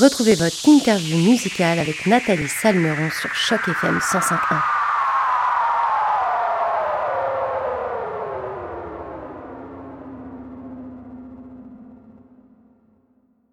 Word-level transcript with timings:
Retrouvez 0.00 0.34
votre 0.34 0.68
interview 0.68 1.16
musicale 1.18 1.78
avec 1.78 2.04
Nathalie 2.06 2.48
Salmeron 2.48 3.10
sur 3.10 3.32
Choc 3.32 3.60
FM 3.68 3.98
105.1. 3.98 4.60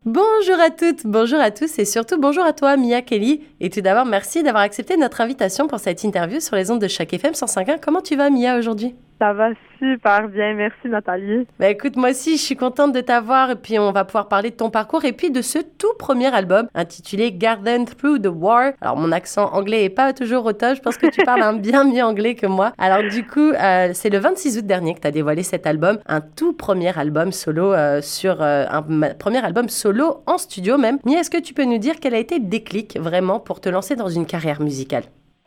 Bonjour 0.06 0.60
à 0.60 0.72
toutes, 0.72 1.06
bonjour 1.06 1.40
à 1.40 1.52
tous 1.52 1.78
et 1.78 1.86
surtout 1.86 2.20
bonjour 2.20 2.44
à 2.44 2.54
toi 2.54 2.76
Mia 2.76 3.04
Kelly. 3.04 3.44
Et 3.60 3.70
tout 3.70 3.82
d'abord, 3.82 4.06
merci 4.06 4.42
d'avoir 4.42 4.64
accepté 4.64 4.98
notre 4.98 5.22
invitation 5.22 5.68
pour 5.68 5.80
cette 5.80 6.04
interview 6.04 6.40
sur 6.40 6.56
les 6.56 6.72
ondes 6.72 6.82
de 6.82 6.88
Choc 6.88 7.14
FM 7.14 7.34
105.1. 7.34 7.80
Comment 7.80 8.02
tu 8.02 8.16
vas 8.16 8.32
Mia 8.32 8.58
aujourd'hui? 8.58 8.96
Ça 9.22 9.34
va 9.34 9.50
super 9.78 10.30
bien. 10.30 10.56
Merci, 10.56 10.88
Nathalie. 10.88 11.46
Bah 11.60 11.70
écoute, 11.70 11.96
moi 11.96 12.10
aussi, 12.10 12.38
je 12.38 12.42
suis 12.42 12.56
contente 12.56 12.92
de 12.92 13.02
t'avoir. 13.02 13.52
Et 13.52 13.56
puis, 13.56 13.78
on 13.78 13.92
va 13.92 14.04
pouvoir 14.04 14.28
parler 14.28 14.50
de 14.50 14.56
ton 14.56 14.72
parcours 14.72 15.06
et 15.06 15.14
puis 15.14 15.30
de 15.30 15.44
ce 15.44 15.60
tout 15.60 15.94
premier 16.00 16.34
album 16.34 16.68
intitulé 16.74 17.32
Garden 17.32 17.86
Through 17.86 18.20
the 18.24 18.32
War. 18.34 18.72
Alors, 18.82 18.98
mon 18.98 19.12
accent 19.12 19.54
anglais 19.54 19.84
est 19.84 19.90
pas 19.90 20.14
toujours 20.14 20.44
au 20.46 20.54
top. 20.54 20.76
Je 20.76 20.82
pense 20.82 20.98
que 20.98 21.06
tu 21.06 21.22
parles 21.24 21.44
un 21.44 21.54
bien 21.68 21.84
mieux 21.84 22.04
anglais 22.04 22.34
que 22.34 22.48
moi. 22.48 22.74
Alors, 22.80 23.08
du 23.12 23.24
coup, 23.24 23.52
euh, 23.52 23.92
c'est 23.94 24.10
le 24.10 24.18
26 24.18 24.58
août 24.58 24.66
dernier 24.66 24.96
que 24.96 25.02
tu 25.02 25.08
as 25.08 25.12
dévoilé 25.12 25.44
cet 25.44 25.68
album. 25.68 26.00
Un 26.08 26.22
tout 26.22 26.54
premier 26.54 26.98
album 26.98 27.32
solo 27.32 27.74
euh, 27.74 28.02
sur 28.02 28.42
euh, 28.42 28.66
un 28.72 28.82
premier 29.20 29.46
album 29.46 29.70
solo 29.70 30.24
en 30.26 30.40
studio 30.40 30.80
même. 30.80 30.98
Mais 31.06 31.14
est-ce 31.14 31.30
que 31.30 31.40
tu 31.40 31.54
peux 31.54 31.66
nous 31.66 31.78
dire 31.78 31.96
quel 32.02 32.16
a 32.16 32.20
été 32.20 32.40
le 32.40 32.46
déclic 32.46 32.98
vraiment 33.00 33.40
pour 33.40 33.62
te 33.62 33.70
lancer 33.70 33.96
dans 33.96 34.10
une 34.10 34.26
carrière 34.26 34.62
musicale? 34.62 35.04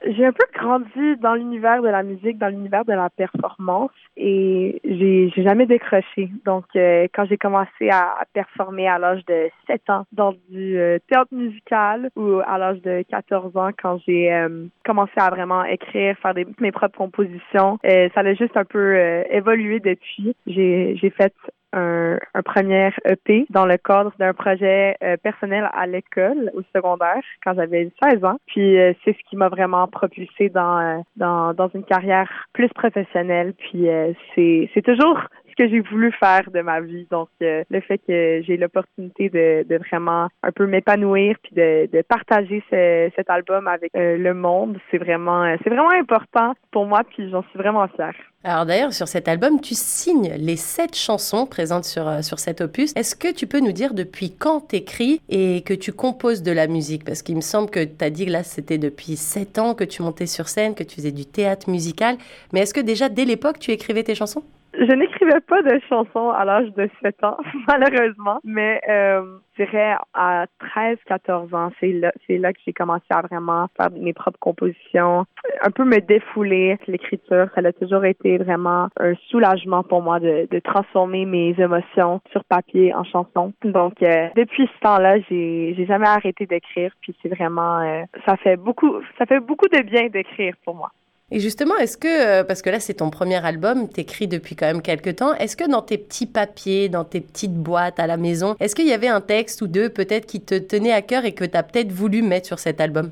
J'ai 0.07 0.27
un 0.27 0.33
peu 0.33 0.45
grandi 0.55 1.17
dans 1.21 1.35
l'univers 1.35 1.83
de 1.83 1.89
la 1.89 2.03
musique, 2.03 2.39
dans 2.39 2.49
l'univers 2.49 2.85
de 2.85 2.93
la 2.93 3.11
performance 3.11 3.91
et 4.17 4.81
j'ai 4.85 5.31
j'ai 5.35 5.43
jamais 5.43 5.67
décroché. 5.67 6.31
Donc 6.45 6.65
euh, 6.77 7.07
quand 7.15 7.27
j'ai 7.27 7.37
commencé 7.37 7.91
à, 7.91 8.25
performer 8.33 8.89
à 8.89 8.99
l'âge 8.99 9.25
de 9.27 9.49
7 9.67 9.91
ans 9.91 10.07
dans 10.13 10.35
du 10.49 10.79
euh, 10.79 10.99
théâtre 11.09 11.33
musical 11.33 12.11
ou 12.17 12.41
à 12.47 12.59
l'âge 12.59 12.81
de 12.83 13.05
14 13.09 13.57
ans 13.57 13.71
quand 13.81 13.99
j'ai 14.07 14.33
euh, 14.33 14.67
commencé 14.85 15.13
à 15.17 15.31
vraiment 15.31 15.65
écrire, 15.65 16.17
faire 16.19 16.35
des, 16.35 16.47
mes 16.61 16.73
propres 16.73 16.99
compositions, 16.99 17.79
ça 17.83 18.21
a 18.21 18.35
juste 18.35 18.57
un 18.57 18.65
peu 18.65 18.97
évolué 19.31 19.81
depuis. 19.81 20.35
J'ai 20.47 20.97
j'ai 20.97 21.11
fait 21.11 21.33
un, 21.75 22.19
un, 22.35 22.43
premier 22.43 22.91
EP 23.05 23.47
dans 23.51 23.67
le 23.67 23.77
cadre 23.77 24.13
d'un 24.19 24.33
projet 24.33 24.97
euh, 25.03 25.17
personnel 25.17 25.69
à 25.75 25.87
l'école, 25.87 26.51
au 26.55 26.63
secondaire, 26.75 27.23
quand 27.45 27.55
j'avais 27.55 27.91
16 28.03 28.25
ans. 28.25 28.39
Puis 28.47 28.79
euh, 28.79 28.93
c'est 29.05 29.13
ce 29.13 29.29
qui 29.29 29.37
m'a 29.37 29.49
vraiment 29.49 29.87
propulsé 29.89 30.49
dans, 30.49 30.79
euh, 30.79 30.99
dans, 31.17 31.53
dans 31.55 31.69
une 31.75 31.85
carrière 31.85 32.31
plus 32.53 32.69
professionnelle. 32.69 33.55
Puis 33.59 33.87
c'est, 34.35 34.71
c'est 34.75 34.83
toujours 34.83 35.21
ce 35.57 35.63
que 35.63 35.69
j'ai 35.69 35.81
voulu 35.81 36.13
faire 36.13 36.51
de 36.53 36.61
ma 36.61 36.81
vie. 36.81 37.07
Donc, 37.11 37.29
le 37.41 37.81
fait 37.81 37.99
que 37.99 38.43
j'ai 38.47 38.57
l'opportunité 38.57 39.29
de, 39.29 39.79
vraiment 39.91 40.29
un 40.43 40.53
peu 40.53 40.67
m'épanouir 40.67 41.37
puis 41.43 41.55
de, 41.55 42.03
partager 42.03 42.63
ce, 42.71 43.11
cet 43.17 43.31
album 43.31 43.69
avec 43.69 43.93
le 43.95 44.33
monde, 44.33 44.79
c'est 44.91 44.99
vraiment, 44.99 45.45
c'est 45.63 45.71
vraiment 45.71 45.93
important 45.93 46.55
pour 46.71 46.87
moi. 46.87 47.03
Puis 47.05 47.31
j'en 47.31 47.43
suis 47.43 47.59
vraiment 47.59 47.87
fière. 47.89 48.15
Alors 48.47 48.67
d'ailleurs, 48.67 48.93
sur 48.93 49.09
cet 49.09 49.27
album, 49.27 49.59
tu 49.63 49.75
signes 49.75 50.35
les 50.37 50.57
sept 50.57 50.95
chansons 50.95 51.47
présentes 51.47 51.87
sur, 51.87 52.07
euh, 52.07 52.21
sur 52.21 52.39
cet 52.39 52.61
opus. 52.61 52.93
Est-ce 52.95 53.17
que 53.17 53.33
tu 53.33 53.47
peux 53.47 53.61
nous 53.61 53.73
dire 53.73 53.95
depuis 53.95 54.37
quand 54.37 54.69
tu 54.69 54.77
écris 54.77 55.23
et 55.31 55.63
que 55.63 55.73
tu 55.73 55.95
composes 55.95 56.43
de 56.43 56.53
la 56.53 56.67
musique? 56.67 57.05
Parce 57.05 57.23
qu'il 57.23 57.37
me 57.37 57.41
semble 57.41 57.71
que 57.71 57.83
tu 57.83 58.05
as 58.05 58.11
dit 58.11 58.27
que 58.27 58.31
là, 58.31 58.43
c'était 58.43 58.77
depuis 58.77 59.17
sept 59.17 59.59
ans 59.59 59.73
que 59.73 59.85
tu 59.85 60.03
montais 60.03 60.27
sur 60.27 60.49
scène, 60.49 60.75
que 60.75 60.85
tu 60.85 60.97
faisais 60.97 61.11
du 61.11 61.25
théâtre 61.25 61.71
musical. 61.71 62.17
Mais 62.53 62.61
est-ce 62.61 62.75
que 62.75 62.83
déjà, 62.83 63.09
dès 63.09 63.25
l'époque, 63.25 63.59
tu 63.59 63.71
écrivais 63.71 64.03
tes 64.03 64.15
chansons? 64.15 64.45
Je 64.79 64.95
n'écrivais 64.95 65.41
pas 65.41 65.63
de 65.63 65.81
chansons 65.89 66.31
à 66.31 66.45
l'âge 66.45 66.73
de 66.75 66.89
7 67.03 67.25
ans, 67.25 67.37
malheureusement, 67.69 68.41
mais 68.45 68.81
euh, 68.89 69.39
je 69.57 69.65
dirais 69.65 69.97
à 70.15 70.47
13, 70.59 70.99
14 71.07 71.55
ans, 71.55 71.71
c'est 71.81 71.93
là, 71.93 72.13
c'est 72.27 72.39
là 72.39 72.53
que 72.53 72.59
j'ai 72.67 72.73
commencé 72.73 73.05
à 73.11 73.23
vraiment 73.23 73.67
faire 73.77 73.91
mes 73.93 74.13
propres 74.13 74.39
compositions, 74.41 75.25
un 75.63 75.71
peu 75.71 75.85
me 75.85 76.01
défouler. 76.01 76.77
L'écriture, 76.87 77.49
ça 77.55 77.61
a 77.65 77.73
toujours 77.73 78.05
été 78.05 78.39
vraiment 78.39 78.89
un 78.99 79.15
soulagement 79.29 79.83
pour 79.83 80.03
moi 80.03 80.21
de, 80.21 80.49
de 80.51 80.59
transformer 80.59 81.25
mes 81.25 81.55
émotions 81.59 82.21
sur 82.33 82.45
papier 82.45 82.95
en 82.95 83.05
chansons. 83.05 83.53
Donc, 83.65 84.03
euh, 84.03 84.29
depuis 84.37 84.69
ce 84.75 84.81
temps-là, 84.81 85.19
j'ai, 85.29 85.75
j'ai 85.77 85.87
jamais 85.87 86.09
arrêté 86.09 86.47
d'écrire, 86.47 86.93
puis 87.01 87.15
c'est 87.23 87.29
vraiment, 87.29 87.81
euh, 87.81 88.03
ça 88.27 88.37
fait 88.37 88.57
beaucoup, 88.57 89.01
ça 89.19 89.27
fait 89.27 89.41
beaucoup 89.41 89.69
de 89.69 89.83
bien 89.83 90.09
d'écrire 90.09 90.55
pour 90.65 90.75
moi. 90.75 90.91
Et 91.31 91.41
justement, 91.41 91.77
est-ce 91.77 91.97
que, 91.97 92.41
euh, 92.41 92.45
parce 92.45 92.61
que 92.61 92.71
là 92.71 92.81
c'est 92.81 92.95
ton 92.95 93.11
premier 93.11 93.45
album, 93.45 93.89
t'écris 93.89 94.29
depuis 94.29 94.57
quand 94.57 94.67
même 94.67 94.83
quelques 94.83 95.17
temps, 95.17 95.35
est-ce 95.35 95.57
que 95.57 95.69
dans 95.69 95.81
tes 95.83 95.97
petits 95.99 96.27
papiers, 96.27 96.89
dans 96.89 97.05
tes 97.05 97.21
petites 97.21 97.55
boîtes 97.55 97.99
à 97.99 98.07
la 98.07 98.17
maison, 98.17 98.57
est-ce 98.61 98.75
qu'il 98.75 98.87
y 98.87 98.93
avait 98.93 99.09
un 99.09 99.23
texte 99.23 99.63
ou 99.63 99.67
deux 99.67 99.89
peut-être 99.89 100.27
qui 100.27 100.41
te 100.43 100.55
tenait 100.55 100.93
à 100.93 101.03
cœur 101.03 101.25
et 101.25 101.33
que 101.33 101.45
tu 101.45 101.57
as 101.57 101.63
peut-être 101.63 101.91
voulu 101.91 102.23
mettre 102.23 102.47
sur 102.47 102.59
cet 102.59 102.81
album? 102.81 103.11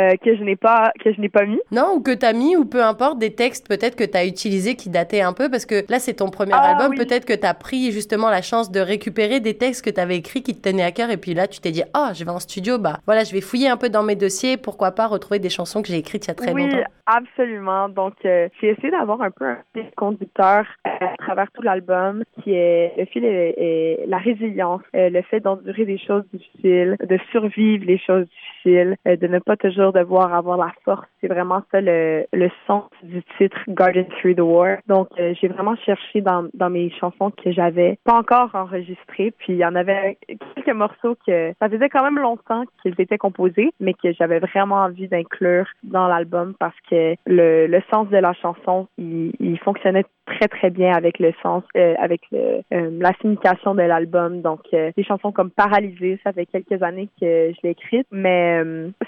Euh, 0.00 0.16
que 0.16 0.34
je 0.34 0.42
n'ai 0.42 0.56
pas 0.56 0.92
que 1.02 1.12
je 1.12 1.20
n'ai 1.20 1.28
pas 1.28 1.44
mis. 1.44 1.60
Non, 1.70 1.94
ou 1.96 2.00
que 2.00 2.12
tu 2.12 2.24
as 2.24 2.32
mis 2.32 2.56
ou 2.56 2.64
peu 2.64 2.82
importe 2.82 3.18
des 3.18 3.34
textes 3.34 3.68
peut-être 3.68 3.96
que 3.96 4.04
tu 4.04 4.16
as 4.16 4.24
utilisés 4.24 4.74
qui 4.74 4.88
dataient 4.88 5.20
un 5.20 5.32
peu 5.32 5.50
parce 5.50 5.66
que 5.66 5.84
là 5.90 5.98
c'est 5.98 6.14
ton 6.14 6.28
premier 6.28 6.52
ah 6.54 6.76
album, 6.76 6.96
peut-être 6.96 7.26
que 7.26 7.34
tu 7.34 7.46
as 7.46 7.54
pris 7.54 7.92
justement 7.92 8.30
la 8.30 8.42
chance 8.42 8.70
de 8.70 8.80
récupérer 8.80 9.40
des 9.40 9.56
textes 9.56 9.84
que 9.84 9.90
tu 9.90 10.00
avais 10.00 10.16
écrits 10.16 10.42
qui 10.42 10.54
te 10.54 10.62
tenaient 10.68 10.82
à 10.82 10.92
cœur 10.92 11.10
et 11.10 11.16
puis 11.16 11.34
là 11.34 11.46
tu 11.48 11.60
t'es 11.60 11.70
dit 11.70 11.82
"Ah, 11.94 12.12
je 12.14 12.24
vais 12.24 12.30
en 12.30 12.38
studio, 12.38 12.78
bah 12.78 12.98
voilà, 13.06 13.24
je 13.24 13.32
vais 13.32 13.40
fouiller 13.40 13.68
un 13.68 13.76
peu 13.76 13.90
dans 13.90 14.02
mes 14.02 14.16
dossiers, 14.16 14.56
pourquoi 14.56 14.92
pas 14.92 15.06
retrouver 15.06 15.38
des 15.38 15.50
chansons 15.50 15.82
que 15.82 15.88
j'ai 15.88 15.98
écrites 15.98 16.26
il 16.26 16.28
y 16.28 16.30
a 16.30 16.34
très 16.34 16.52
oui, 16.52 16.64
longtemps." 16.64 16.84
Absolument. 17.06 17.88
Donc 17.88 18.14
euh, 18.24 18.48
j'ai 18.60 18.68
essayé 18.70 18.90
d'avoir 18.90 19.20
un 19.20 19.30
peu 19.30 19.44
un 19.44 19.58
fil 19.74 19.90
conducteur 19.96 20.64
euh, 20.86 20.90
à 21.00 21.16
travers 21.18 21.50
tout 21.52 21.62
l'album 21.62 22.22
qui 22.42 22.52
est 22.52 22.92
le 22.96 23.04
fil 23.06 23.24
est, 23.24 24.04
la 24.06 24.18
résilience, 24.18 24.82
le 24.94 25.22
fait 25.22 25.40
d'endurer 25.40 25.84
des 25.84 25.98
choses 25.98 26.24
difficiles, 26.32 26.96
de 27.00 27.18
survivre 27.32 27.84
les 27.84 27.98
choses 27.98 28.26
difficiles, 28.26 28.96
de 29.04 29.26
ne 29.26 29.38
pas 29.38 29.56
toujours 29.56 29.89
devoir 29.92 30.34
avoir 30.34 30.56
la 30.56 30.72
force. 30.84 31.06
C'est 31.20 31.28
vraiment 31.28 31.62
ça 31.70 31.80
le, 31.80 32.26
le 32.32 32.50
sens 32.66 32.84
du 33.02 33.22
titre 33.38 33.58
Garden 33.68 34.06
Through 34.18 34.36
the 34.36 34.40
War. 34.40 34.78
Donc, 34.86 35.08
euh, 35.18 35.34
j'ai 35.40 35.48
vraiment 35.48 35.76
cherché 35.76 36.20
dans, 36.20 36.48
dans 36.54 36.70
mes 36.70 36.90
chansons 36.90 37.30
que 37.30 37.52
j'avais 37.52 37.98
pas 38.04 38.14
encore 38.14 38.50
enregistrées. 38.54 39.32
Puis, 39.38 39.54
il 39.54 39.56
y 39.56 39.64
en 39.64 39.74
avait 39.74 40.18
quelques 40.54 40.74
morceaux 40.74 41.16
que 41.26 41.52
ça 41.60 41.68
faisait 41.68 41.88
quand 41.88 42.02
même 42.02 42.18
longtemps 42.18 42.64
qu'ils 42.82 42.94
étaient 42.98 43.18
composés, 43.18 43.70
mais 43.80 43.94
que 43.94 44.12
j'avais 44.12 44.38
vraiment 44.38 44.76
envie 44.76 45.08
d'inclure 45.08 45.66
dans 45.82 46.06
l'album 46.08 46.54
parce 46.58 46.76
que 46.90 47.14
le, 47.26 47.66
le 47.66 47.82
sens 47.92 48.08
de 48.08 48.16
la 48.16 48.32
chanson, 48.34 48.88
il, 48.98 49.32
il 49.40 49.58
fonctionnait 49.58 50.04
très 50.30 50.48
très 50.48 50.70
bien 50.70 50.92
avec 50.94 51.18
le 51.18 51.32
sens, 51.42 51.62
euh, 51.76 51.94
avec 51.98 52.22
le, 52.32 52.62
euh, 52.72 52.90
la 52.98 53.12
signification 53.20 53.74
de 53.74 53.82
l'album. 53.82 54.40
Donc 54.42 54.60
euh, 54.72 54.90
des 54.96 55.04
chansons 55.04 55.32
comme 55.32 55.50
Paralysée, 55.50 56.18
ça 56.24 56.32
fait 56.32 56.46
quelques 56.46 56.82
années 56.82 57.08
que 57.20 57.52
je 57.52 57.58
l'ai 57.62 57.70
écrite, 57.70 58.06
mais 58.10 58.62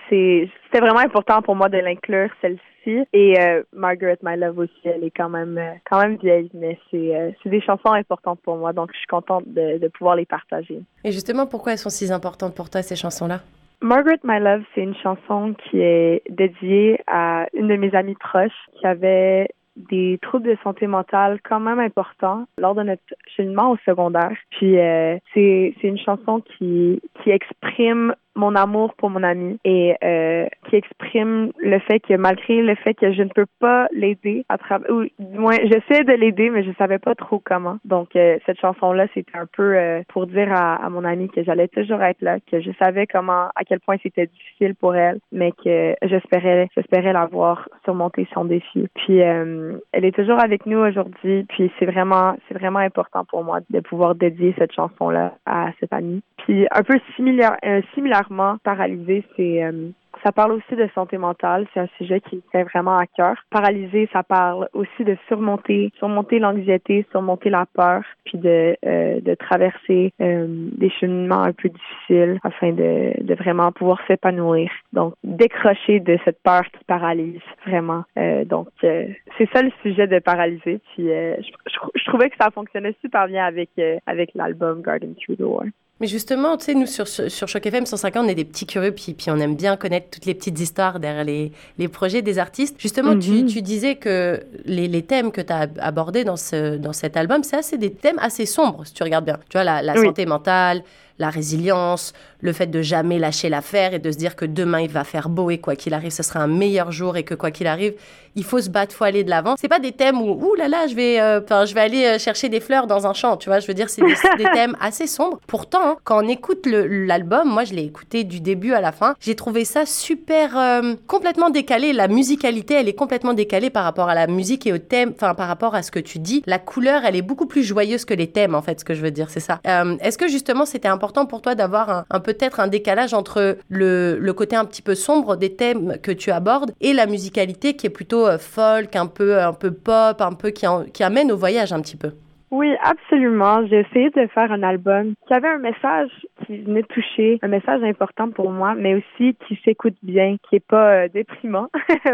c'est 0.09 0.49
c'était 0.65 0.81
vraiment 0.81 1.00
important 1.00 1.43
pour 1.43 1.56
moi 1.56 1.69
de 1.69 1.78
l'inclure 1.78 2.31
celle-ci. 2.41 3.05
Et 3.12 3.37
Margaret 3.72 4.19
My 4.22 4.37
Love 4.37 4.59
aussi, 4.59 4.83
elle 4.84 5.05
est 5.05 5.12
quand 5.16 5.28
même 5.28 5.60
quand 5.88 6.00
même 6.00 6.16
vieille, 6.16 6.50
mais 6.53 6.78
c'est 6.91 7.34
c'est 7.43 7.49
des 7.49 7.60
chansons 7.60 7.93
importantes 7.93 8.41
pour 8.43 8.56
moi, 8.56 8.72
donc 8.72 8.91
je 8.93 8.99
suis 8.99 9.06
contente 9.06 9.44
de, 9.47 9.78
de 9.78 9.89
pouvoir 9.89 10.16
les 10.16 10.27
partager. 10.27 10.81
Et 11.04 11.12
justement, 11.12 11.47
pourquoi 11.47 11.72
elles 11.72 11.78
sont 11.78 11.91
si 11.91 12.12
importantes 12.12 12.54
pour 12.56 12.71
toi 12.71 12.83
ces 12.83 12.97
chansons-là? 12.97 13.41
Margaret 13.83 14.21
My 14.22 14.39
Love, 14.39 14.62
c'est 14.75 14.83
une 14.83 14.94
chanson 14.97 15.54
qui 15.54 15.81
est 15.81 16.22
dédiée 16.31 17.00
à 17.09 17.47
une 17.53 17.66
de 17.66 17.75
mes 17.77 17.93
amies 17.94 18.15
proches 18.15 18.53
qui 18.78 18.87
avait 18.87 19.49
des 19.77 20.19
troubles 20.22 20.49
de 20.49 20.56
santé 20.62 20.87
mentale 20.87 21.41
quand 21.43 21.60
même 21.60 21.81
importants 21.81 22.47
lors 22.59 22.75
de 22.75 22.83
notre 22.83 23.03
cheminement 23.37 23.71
au 23.71 23.77
secondaire. 23.84 24.37
Puis 24.50 24.78
euh, 24.78 25.16
c'est 25.33 25.75
c'est 25.81 25.88
une 25.88 25.99
chanson 25.99 26.41
qui 26.41 27.00
qui 27.22 27.31
exprime 27.31 28.15
mon 28.34 28.54
amour 28.54 28.94
pour 28.94 29.10
mon 29.10 29.22
ami 29.22 29.59
et 29.65 29.94
euh, 30.03 30.47
qui 30.69 30.76
exprime 30.76 31.53
le 31.59 31.78
fait 31.81 32.00
que 32.00 32.15
malgré 32.15 32.62
le 32.62 32.75
fait 32.76 32.94
que 32.94 33.12
je 33.12 33.22
ne 33.22 33.28
peux 33.28 33.47
pas 33.60 33.88
l'aider 33.93 34.44
à 34.48 34.59
travers 34.59 34.91
ou 34.91 35.04
du 35.19 35.38
moins 35.38 35.56
j'essaie 35.62 36.04
de 36.04 36.12
l'aider 36.12 36.50
mais 36.50 36.65
je 36.65 36.71
savais 36.78 36.98
pas 36.98 37.15
trop 37.15 37.41
comment. 37.45 37.78
Donc 37.84 38.16
euh, 38.16 38.39
cette 38.47 38.60
chanson 38.60 38.92
là 38.92 39.07
c'était 39.15 39.36
un 39.36 39.47
peu 39.47 39.77
euh, 39.77 40.03
pour 40.09 40.27
dire 40.27 40.51
à, 40.53 40.77
à, 40.77 40.89
mon 40.89 41.04
ami 41.04 41.28
que 41.28 41.42
j'allais 41.42 41.68
toujours 41.68 42.03
être 42.03 42.22
là 42.22 42.39
que 42.41 42.60
je 42.60 42.71
savais 42.83 43.07
comment 43.07 43.48
à 43.54 43.65
quel 43.66 43.80
point 43.80 43.97
c'était 44.03 44.27
difficile 44.27 44.74
pour 44.74 44.95
elle 44.95 45.18
mais 45.30 45.53
que 45.53 45.95
j'espérais 46.03 46.68
j'espérais 46.74 47.12
l'avoir 47.12 47.68
surmonté 47.84 48.27
son 48.33 48.45
défi. 48.45 48.89
Puis 48.95 49.18
elle 49.18 49.80
est 49.92 50.15
toujours 50.15 50.42
avec 50.42 50.66
nous 50.66 50.78
aujourd'hui 50.78 51.45
puis 51.48 51.71
c'est 51.78 51.86
vraiment 51.86 52.36
c'est 52.48 52.59
vraiment 52.59 52.78
important 52.78 53.24
pour 53.24 53.45
moi 53.45 53.60
de 53.68 53.80
pouvoir 53.80 54.15
dédier 54.15 54.54
cette 54.59 54.72
chanson 54.72 55.10
là 55.10 55.34
à 55.45 55.71
cette 55.80 55.92
amie. 55.92 56.22
Puis 56.39 56.66
un 56.71 56.83
peu 56.83 56.98
similaire 57.16 57.57
similaire 57.95 58.22
paralysé, 58.63 59.24
c'est 59.36 59.63
euh, 59.63 59.91
ça 60.24 60.30
parle 60.30 60.53
aussi 60.53 60.77
de 60.77 60.89
santé 60.95 61.19
mentale. 61.19 61.66
C'est 61.72 61.80
un 61.80 61.89
sujet 61.98 62.21
qui 62.21 62.36
me 62.36 62.42
tient 62.51 62.65
vraiment 62.65 62.97
à 62.97 63.07
cœur. 63.07 63.36
Paralysé, 63.51 64.09
ça 64.13 64.22
parle 64.22 64.69
aussi 64.72 65.04
de 65.04 65.16
surmonter, 65.27 65.91
surmonter 65.98 66.39
l'anxiété, 66.39 67.07
surmonter 67.10 67.51
la 67.51 67.66
peur, 67.66 68.03
puis 68.24 68.39
de, 68.39 68.77
euh, 68.86 69.21
traverser 69.39 70.13
euh, 70.21 70.47
des 70.48 70.91
cheminements 70.91 71.42
un 71.42 71.53
peu 71.53 71.71
difficiles 71.71 72.39
afin 72.45 72.72
de, 72.72 73.34
vraiment 73.34 73.72
pouvoir 73.72 73.98
s'épanouir. 74.07 74.71
Donc, 74.92 75.15
décrocher 75.24 76.01
de 76.01 76.19
cette 76.24 76.41
peur 76.42 76.63
qui 76.63 76.84
paralyse 76.84 77.41
vraiment. 77.66 78.04
donc, 78.45 78.69
c'est 78.80 79.48
ça 79.53 79.63
le 79.63 79.72
sujet 79.83 80.07
de 80.07 80.19
Paralysé. 80.19 80.80
Puis, 80.95 81.09
je, 81.09 81.53
je, 81.95 82.04
trouvais 82.04 82.28
que 82.28 82.36
ça 82.39 82.51
fonctionnait 82.51 82.95
super 83.01 83.27
bien 83.27 83.45
avec, 83.47 83.71
avec 84.07 84.30
l'album 84.34 84.83
Garden 84.83 85.15
Through 85.15 85.39
the 85.39 85.42
War. 85.42 85.65
Mais 86.03 86.09
justement, 86.09 86.57
tu 86.57 86.65
sais, 86.65 86.75
nous, 86.75 86.87
sur, 86.87 87.07
sur 87.07 87.47
Choc 87.47 87.65
FM 87.65 87.87
150, 87.87 88.25
on 88.25 88.28
est 88.28 88.34
des 88.34 88.45
petits 88.45 88.66
curieux, 88.66 88.91
puis, 88.91 89.15
puis 89.15 89.31
on 89.31 89.39
aime 89.39 89.54
bien 89.54 89.77
connaître 89.77 90.10
toutes 90.10 90.27
les 90.27 90.34
petites 90.34 90.59
histoires 90.59 90.99
derrière 90.99 91.22
les, 91.22 91.53
les 91.78 91.87
projets 91.87 92.22
des 92.22 92.41
artistes. 92.41 92.75
Justement, 92.77 93.16
tu, 93.16 93.31
mhm. 93.31 93.47
tu, 93.47 93.63
disais 93.63 93.95
que 93.95 94.43
les, 94.65 94.89
les 94.89 95.03
thèmes 95.03 95.31
que 95.31 95.41
tu 95.41 95.53
as 95.53 95.69
abordés 95.78 96.25
dans, 96.25 96.37
ce, 96.37 96.77
dans 96.77 96.93
cet 96.93 97.16
album, 97.16 97.45
c'est 97.45 97.54
assez 97.54 97.78
des 97.78 97.93
thèmes 97.93 98.19
assez 98.19 98.47
sombres, 98.47 98.84
si 98.84 98.95
tu 98.95 99.04
regardes 99.04 99.27
bien. 99.27 99.39
Tu 99.49 99.53
vois, 99.53 99.63
la, 99.63 99.81
la 99.81 99.95
santé 99.95 100.27
mentale, 100.27 100.83
la 101.18 101.30
résilience, 101.30 102.12
le 102.41 102.53
fait 102.53 102.66
de 102.66 102.82
jamais 102.82 103.18
lâcher 103.18 103.48
l'affaire 103.48 103.94
et 103.94 103.98
de 103.98 104.10
se 104.10 104.16
dire 104.16 104.36
que 104.36 104.44
demain 104.44 104.80
il 104.80 104.91
va 104.91 105.04
faire 105.04 105.28
beau 105.28 105.50
et 105.50 105.59
quoi 105.59 105.76
qu'il 105.76 105.94
arrive, 105.94 106.10
ce 106.10 106.22
sera 106.22 106.41
un 106.41 106.47
meilleur 106.47 106.92
jour 106.92 107.16
et 107.16 107.22
que 107.22 107.34
quoi 107.34 107.50
qu'il 107.50 107.66
arrive, 107.66 107.94
il 108.34 108.44
faut 108.44 108.60
se 108.60 108.70
battre, 108.70 108.94
faut 108.94 109.04
aller 109.04 109.24
de 109.24 109.30
l'avant. 109.30 109.56
C'est 109.59 109.68
pas 109.68 109.78
des 109.78 109.92
thèmes 109.92 110.20
où 110.20 110.30
ouh 110.30 110.54
là 110.54 110.68
là, 110.68 110.86
je 110.86 110.94
vais, 110.94 111.20
euh, 111.20 111.41
je 111.66 111.74
vais 111.74 111.80
aller 111.80 112.04
euh, 112.04 112.18
chercher 112.18 112.48
des 112.48 112.60
fleurs 112.60 112.86
dans 112.86 113.06
un 113.06 113.12
champ, 113.12 113.36
tu 113.36 113.48
vois. 113.48 113.60
Je 113.60 113.66
veux 113.66 113.74
dire, 113.74 113.91
c'est 113.91 114.03
des, 114.03 114.44
thèmes 114.54 114.76
assez 114.80 115.06
sombres. 115.06 115.38
Pourtant, 115.47 115.80
hein, 115.82 115.97
quand 116.04 116.24
on 116.24 116.28
écoute 116.28 116.66
l'album, 116.66 117.48
moi 117.48 117.64
je 117.64 117.74
l'ai 117.74 117.84
écouté 117.84 118.24
du 118.24 118.41
début 118.41 118.72
à 118.72 118.80
la 118.80 118.92
fin, 118.92 119.14
j'ai 119.20 119.34
trouvé 119.34 119.64
ça 119.64 119.84
super 119.86 120.56
euh, 120.56 120.94
complètement 121.06 121.50
décalé. 121.50 121.92
La 121.92 122.09
musicalité, 122.09 122.74
elle 122.74 122.88
est 122.88 122.94
complètement 122.94 123.34
décalée 123.34 123.70
par 123.70 123.84
rapport 123.84 124.09
à 124.09 124.14
la 124.14 124.26
musique 124.26 124.66
et 124.66 124.72
au 124.72 124.78
thème, 124.78 125.12
enfin 125.14 125.34
par 125.34 125.48
rapport 125.48 125.74
à 125.74 125.82
ce 125.82 125.91
que 125.91 125.98
tu 125.98 126.18
dis. 126.18 126.42
La 126.47 126.59
couleur, 126.59 127.04
elle 127.04 127.16
est 127.16 127.22
beaucoup 127.22 127.47
plus 127.47 127.62
joyeuse 127.62 128.04
que 128.04 128.14
les 128.14 128.28
thèmes, 128.28 128.54
en 128.54 128.62
fait, 128.62 128.80
ce 128.80 128.84
que 128.84 128.94
je 128.94 129.03
veux 129.03 129.10
dire, 129.10 129.28
c'est 129.30 129.41
ça. 129.41 129.60
Est-ce 130.00 130.18
que 130.18 130.28
justement 130.28 130.64
c'était 130.64 130.88
important 131.03 131.27
pour 131.27 131.43
toi 131.43 131.57
d'avoir 131.57 132.04
un, 132.10 132.21
peut-être 132.21 132.60
un 132.60 132.69
décalage 132.69 133.13
entre 133.13 133.59
le, 133.69 134.33
côté 134.33 134.54
un 134.54 134.65
petit 134.65 134.83
peu 134.83 134.95
sombre 134.95 135.34
des 135.34 135.57
thèmes 135.57 135.99
que 136.01 136.13
tu 136.13 136.31
abordes 136.31 136.71
et 136.81 136.93
la 136.93 137.07
musicalité 137.07 137.75
qui 137.75 137.89
est 137.89 137.91
plutôt 137.91 138.25
euh, 138.28 138.39
folk, 138.39 138.95
un 138.95 139.07
peu, 139.07 139.41
un 139.41 139.53
peu 139.53 139.72
pop, 139.72 140.21
un 140.21 140.33
peu 140.33 140.51
qui 140.51 141.03
amène 141.03 141.33
au 141.33 141.37
voyage 141.37 141.72
un 141.72 141.81
petit 141.81 141.97
peu. 141.97 142.13
Oui, 142.53 142.77
absolument. 142.83 143.66
J'ai 143.66 143.81
essayé 143.81 144.10
de 144.10 144.27
faire 144.27 144.53
un 144.53 144.63
album 144.63 145.15
qui 145.27 145.33
avait 145.33 145.49
un 145.49 145.59
message 145.59 146.10
qui 146.45 146.59
venait 146.59 146.83
toucher, 146.83 147.39
un 147.41 147.49
message 147.49 147.83
important 147.83 148.28
pour 148.28 148.51
moi, 148.51 148.75
mais 148.75 148.95
aussi 148.95 149.34
qui 149.49 149.59
s'écoute 149.65 149.97
bien, 150.03 150.37
qui 150.43 150.57
est 150.57 150.66
pas 150.66 151.04
euh, 151.04 151.09
déprimant, 151.09 151.69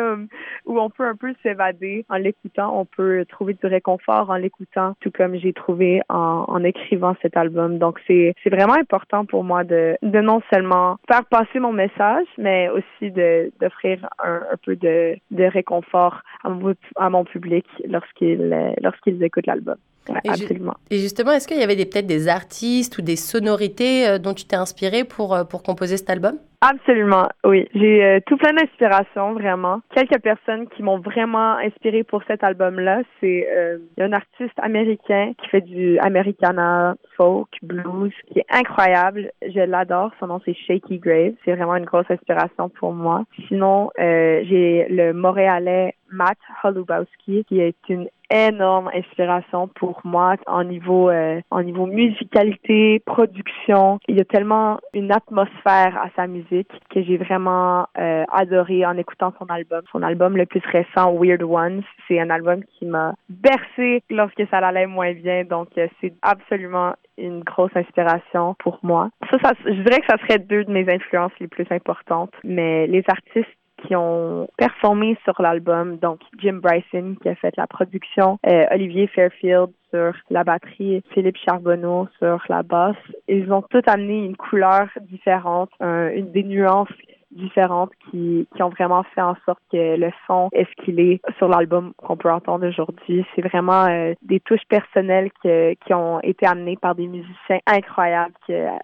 où 0.64 0.78
on 0.78 0.90
peut 0.90 1.06
un 1.08 1.16
peu 1.16 1.34
s'évader 1.42 2.04
en 2.08 2.18
l'écoutant, 2.18 2.78
on 2.78 2.84
peut 2.84 3.24
trouver 3.28 3.54
du 3.54 3.66
réconfort 3.66 4.30
en 4.30 4.36
l'écoutant, 4.36 4.94
tout 5.00 5.10
comme 5.10 5.34
j'ai 5.34 5.52
trouvé 5.52 6.02
en, 6.08 6.44
en, 6.46 6.62
écrivant 6.62 7.16
cet 7.20 7.36
album. 7.36 7.78
Donc 7.78 7.98
c'est 8.06 8.32
c'est 8.44 8.50
vraiment 8.50 8.74
important 8.78 9.24
pour 9.24 9.42
moi 9.42 9.64
de 9.64 9.96
de 10.02 10.20
non 10.20 10.40
seulement 10.54 10.98
faire 11.10 11.24
passer 11.24 11.58
mon 11.58 11.72
message, 11.72 12.26
mais 12.38 12.68
aussi 12.68 13.10
de 13.10 13.50
d'offrir 13.60 14.08
un, 14.22 14.42
un, 14.52 14.56
peu 14.64 14.76
de 14.76 15.16
de 15.32 15.44
réconfort 15.44 16.22
à 16.44 16.48
mon, 16.48 16.74
à 16.94 17.10
mon 17.10 17.24
public 17.24 17.66
lorsqu'ils 17.88 18.54
lorsqu'ils 18.80 19.20
écoutent 19.24 19.48
l'album 19.48 19.78
et 20.24 20.28
absolument. 20.28 20.74
et 20.90 20.98
justement, 20.98 21.32
est-ce 21.32 21.48
qu'il 21.48 21.58
y 21.58 21.62
avait 21.62 21.76
peut-être 21.76 22.06
des 22.06 22.28
artistes 22.28 22.98
ou 22.98 23.02
des 23.02 23.16
sonorités 23.16 24.08
euh, 24.08 24.18
dont 24.18 24.34
tu 24.34 24.44
t'es 24.44 24.56
inspiré 24.56 25.04
pour, 25.04 25.34
euh, 25.34 25.44
pour 25.44 25.62
composer 25.62 25.96
cet 25.96 26.10
album? 26.10 26.38
Absolument, 26.60 27.28
oui. 27.44 27.68
J'ai 27.72 28.04
euh, 28.04 28.20
tout 28.26 28.36
plein 28.36 28.52
d'inspirations, 28.52 29.32
vraiment. 29.34 29.80
Quelques 29.94 30.20
personnes 30.20 30.66
qui 30.68 30.82
m'ont 30.82 30.98
vraiment 30.98 31.52
inspiré 31.56 32.02
pour 32.02 32.24
cet 32.26 32.42
album-là, 32.42 33.02
c'est 33.20 33.48
euh, 33.48 33.78
un 34.00 34.12
artiste 34.12 34.58
américain 34.58 35.34
qui 35.40 35.48
fait 35.50 35.60
du 35.60 36.00
Americana, 36.00 36.96
folk, 37.16 37.48
blues, 37.62 38.12
qui 38.26 38.40
est 38.40 38.46
incroyable. 38.50 39.30
Je 39.42 39.60
l'adore. 39.60 40.10
Son 40.18 40.26
nom, 40.26 40.40
c'est 40.44 40.54
Shaky 40.54 40.98
Grave. 40.98 41.34
C'est 41.44 41.54
vraiment 41.54 41.76
une 41.76 41.84
grosse 41.84 42.10
inspiration 42.10 42.68
pour 42.70 42.92
moi. 42.92 43.22
Sinon, 43.46 43.90
j'ai 43.96 44.86
le 44.90 45.12
Montréalais 45.12 45.94
Matt 46.10 46.38
Holubowski, 46.62 47.44
qui 47.44 47.60
est 47.60 47.76
une 47.88 48.08
énorme 48.30 48.90
inspiration 48.94 49.68
pour 49.68 50.00
moi 50.04 50.36
en 50.46 50.64
niveau 50.64 51.08
euh, 51.08 51.40
en 51.50 51.62
niveau 51.62 51.86
musicalité, 51.86 53.00
production. 53.06 53.98
Il 54.08 54.16
y 54.16 54.20
a 54.20 54.24
tellement 54.24 54.78
une 54.92 55.12
atmosphère 55.12 55.96
à 55.96 56.10
sa 56.14 56.26
musique 56.26 56.70
que 56.90 57.02
j'ai 57.02 57.16
vraiment 57.16 57.86
euh, 57.98 58.24
adoré 58.32 58.84
en 58.84 58.96
écoutant 58.98 59.32
son 59.38 59.46
album. 59.46 59.82
Son 59.92 60.02
album 60.02 60.36
le 60.36 60.46
plus 60.46 60.62
récent, 60.70 61.14
Weird 61.14 61.42
Ones, 61.42 61.82
c'est 62.06 62.20
un 62.20 62.30
album 62.30 62.62
qui 62.78 62.86
m'a 62.86 63.14
bercé 63.28 64.02
lorsque 64.10 64.42
ça 64.50 64.58
allait 64.58 64.86
moins 64.86 65.12
bien. 65.12 65.44
Donc, 65.44 65.68
euh, 65.78 65.88
c'est 66.00 66.12
absolument 66.22 66.94
une 67.16 67.42
grosse 67.42 67.74
inspiration 67.74 68.54
pour 68.58 68.78
moi. 68.82 69.10
Ça, 69.30 69.38
ça, 69.42 69.52
je 69.64 69.82
dirais 69.82 70.00
que 70.00 70.06
ça 70.06 70.18
serait 70.18 70.38
deux 70.38 70.64
de 70.64 70.70
mes 70.70 70.88
influences 70.92 71.32
les 71.40 71.48
plus 71.48 71.66
importantes. 71.70 72.32
Mais 72.44 72.86
les 72.86 73.02
artistes 73.08 73.57
qui 73.82 73.96
ont 73.96 74.48
performé 74.56 75.16
sur 75.24 75.40
l'album, 75.40 75.96
donc 75.98 76.20
Jim 76.38 76.60
Bryson 76.62 77.16
qui 77.20 77.28
a 77.28 77.34
fait 77.34 77.56
la 77.56 77.66
production, 77.66 78.38
euh, 78.46 78.64
Olivier 78.70 79.06
Fairfield 79.08 79.70
sur 79.90 80.12
la 80.30 80.44
batterie, 80.44 81.02
Philippe 81.14 81.38
Charbonneau 81.44 82.08
sur 82.18 82.42
la 82.48 82.62
basse. 82.62 82.96
Ils 83.26 83.50
ont 83.52 83.62
tous 83.62 83.82
amené 83.86 84.24
une 84.24 84.36
couleur 84.36 84.88
différente, 85.00 85.70
une 85.80 86.30
des 86.30 86.42
nuances 86.42 86.88
différentes 87.30 87.92
qui, 88.10 88.46
qui 88.54 88.62
ont 88.62 88.70
vraiment 88.70 89.02
fait 89.14 89.20
en 89.20 89.36
sorte 89.44 89.60
que 89.70 89.96
le 89.96 90.10
son 90.26 90.48
est 90.52 90.64
ce 90.64 90.84
qu'il 90.84 91.00
est 91.00 91.20
sur 91.36 91.48
l'album 91.48 91.92
qu'on 91.96 92.16
peut 92.16 92.30
entendre 92.30 92.66
aujourd'hui. 92.66 93.24
C'est 93.34 93.42
vraiment 93.42 93.86
euh, 93.86 94.14
des 94.22 94.40
touches 94.40 94.66
personnelles 94.68 95.30
que, 95.42 95.74
qui 95.74 95.94
ont 95.94 96.20
été 96.20 96.46
amenées 96.46 96.76
par 96.76 96.94
des 96.94 97.06
musiciens 97.06 97.58
incroyables 97.66 98.34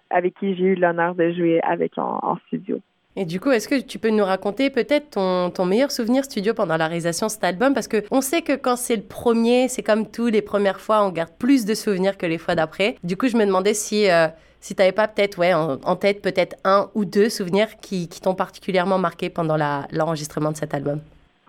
avec 0.09 0.35
qui 0.35 0.55
j'ai 0.55 0.63
eu 0.63 0.75
l'honneur 0.75 1.15
de 1.15 1.31
jouer 1.31 1.59
avec 1.61 1.97
en 1.97 2.37
studio. 2.47 2.79
Et 3.17 3.25
du 3.25 3.39
coup, 3.39 3.51
est-ce 3.51 3.69
que 3.69 3.81
tu 3.81 3.97
peux 3.97 4.09
nous 4.09 4.25
raconter 4.25 4.69
peut-être 4.69 5.09
ton, 5.11 5.65
meilleur 5.65 5.91
souvenir 5.91 6.25
studio 6.25 6.53
pendant 6.53 6.75
la 6.75 6.87
réalisation 6.87 7.27
de 7.27 7.31
cet 7.31 7.45
album? 7.45 7.73
Parce 7.73 7.87
que 7.87 8.03
on 8.11 8.19
sait 8.19 8.41
que 8.41 8.53
quand 8.53 8.75
c'est 8.75 8.97
le 8.97 9.03
premier, 9.03 9.69
c'est 9.69 9.83
comme 9.83 10.09
tout, 10.09 10.27
les 10.27 10.41
premières 10.41 10.81
fois, 10.81 11.05
on 11.05 11.11
garde 11.11 11.31
plus 11.39 11.65
de 11.65 11.73
souvenirs 11.73 12.17
que 12.17 12.25
les 12.25 12.37
fois 12.37 12.55
d'après. 12.55 12.95
Du 13.03 13.15
coup, 13.15 13.27
je 13.27 13.37
me 13.37 13.45
demandais 13.45 13.73
si, 13.73 14.09
euh, 14.11 14.27
si 14.59 14.75
tu 14.75 14.81
n'avais 14.81 14.91
pas 14.91 15.07
peut-être 15.07 15.39
ouais, 15.39 15.53
en, 15.53 15.95
tête 15.95 16.21
peut-être 16.21 16.57
un 16.65 16.89
ou 16.93 17.05
deux 17.05 17.29
souvenirs 17.29 17.77
qui, 17.81 18.09
qui 18.09 18.19
t'ont 18.19 18.35
particulièrement 18.35 18.97
marqué 18.97 19.29
pendant 19.29 19.55
l'enregistrement 19.91 20.51
de 20.51 20.57
cet 20.57 20.73
album? 20.73 20.99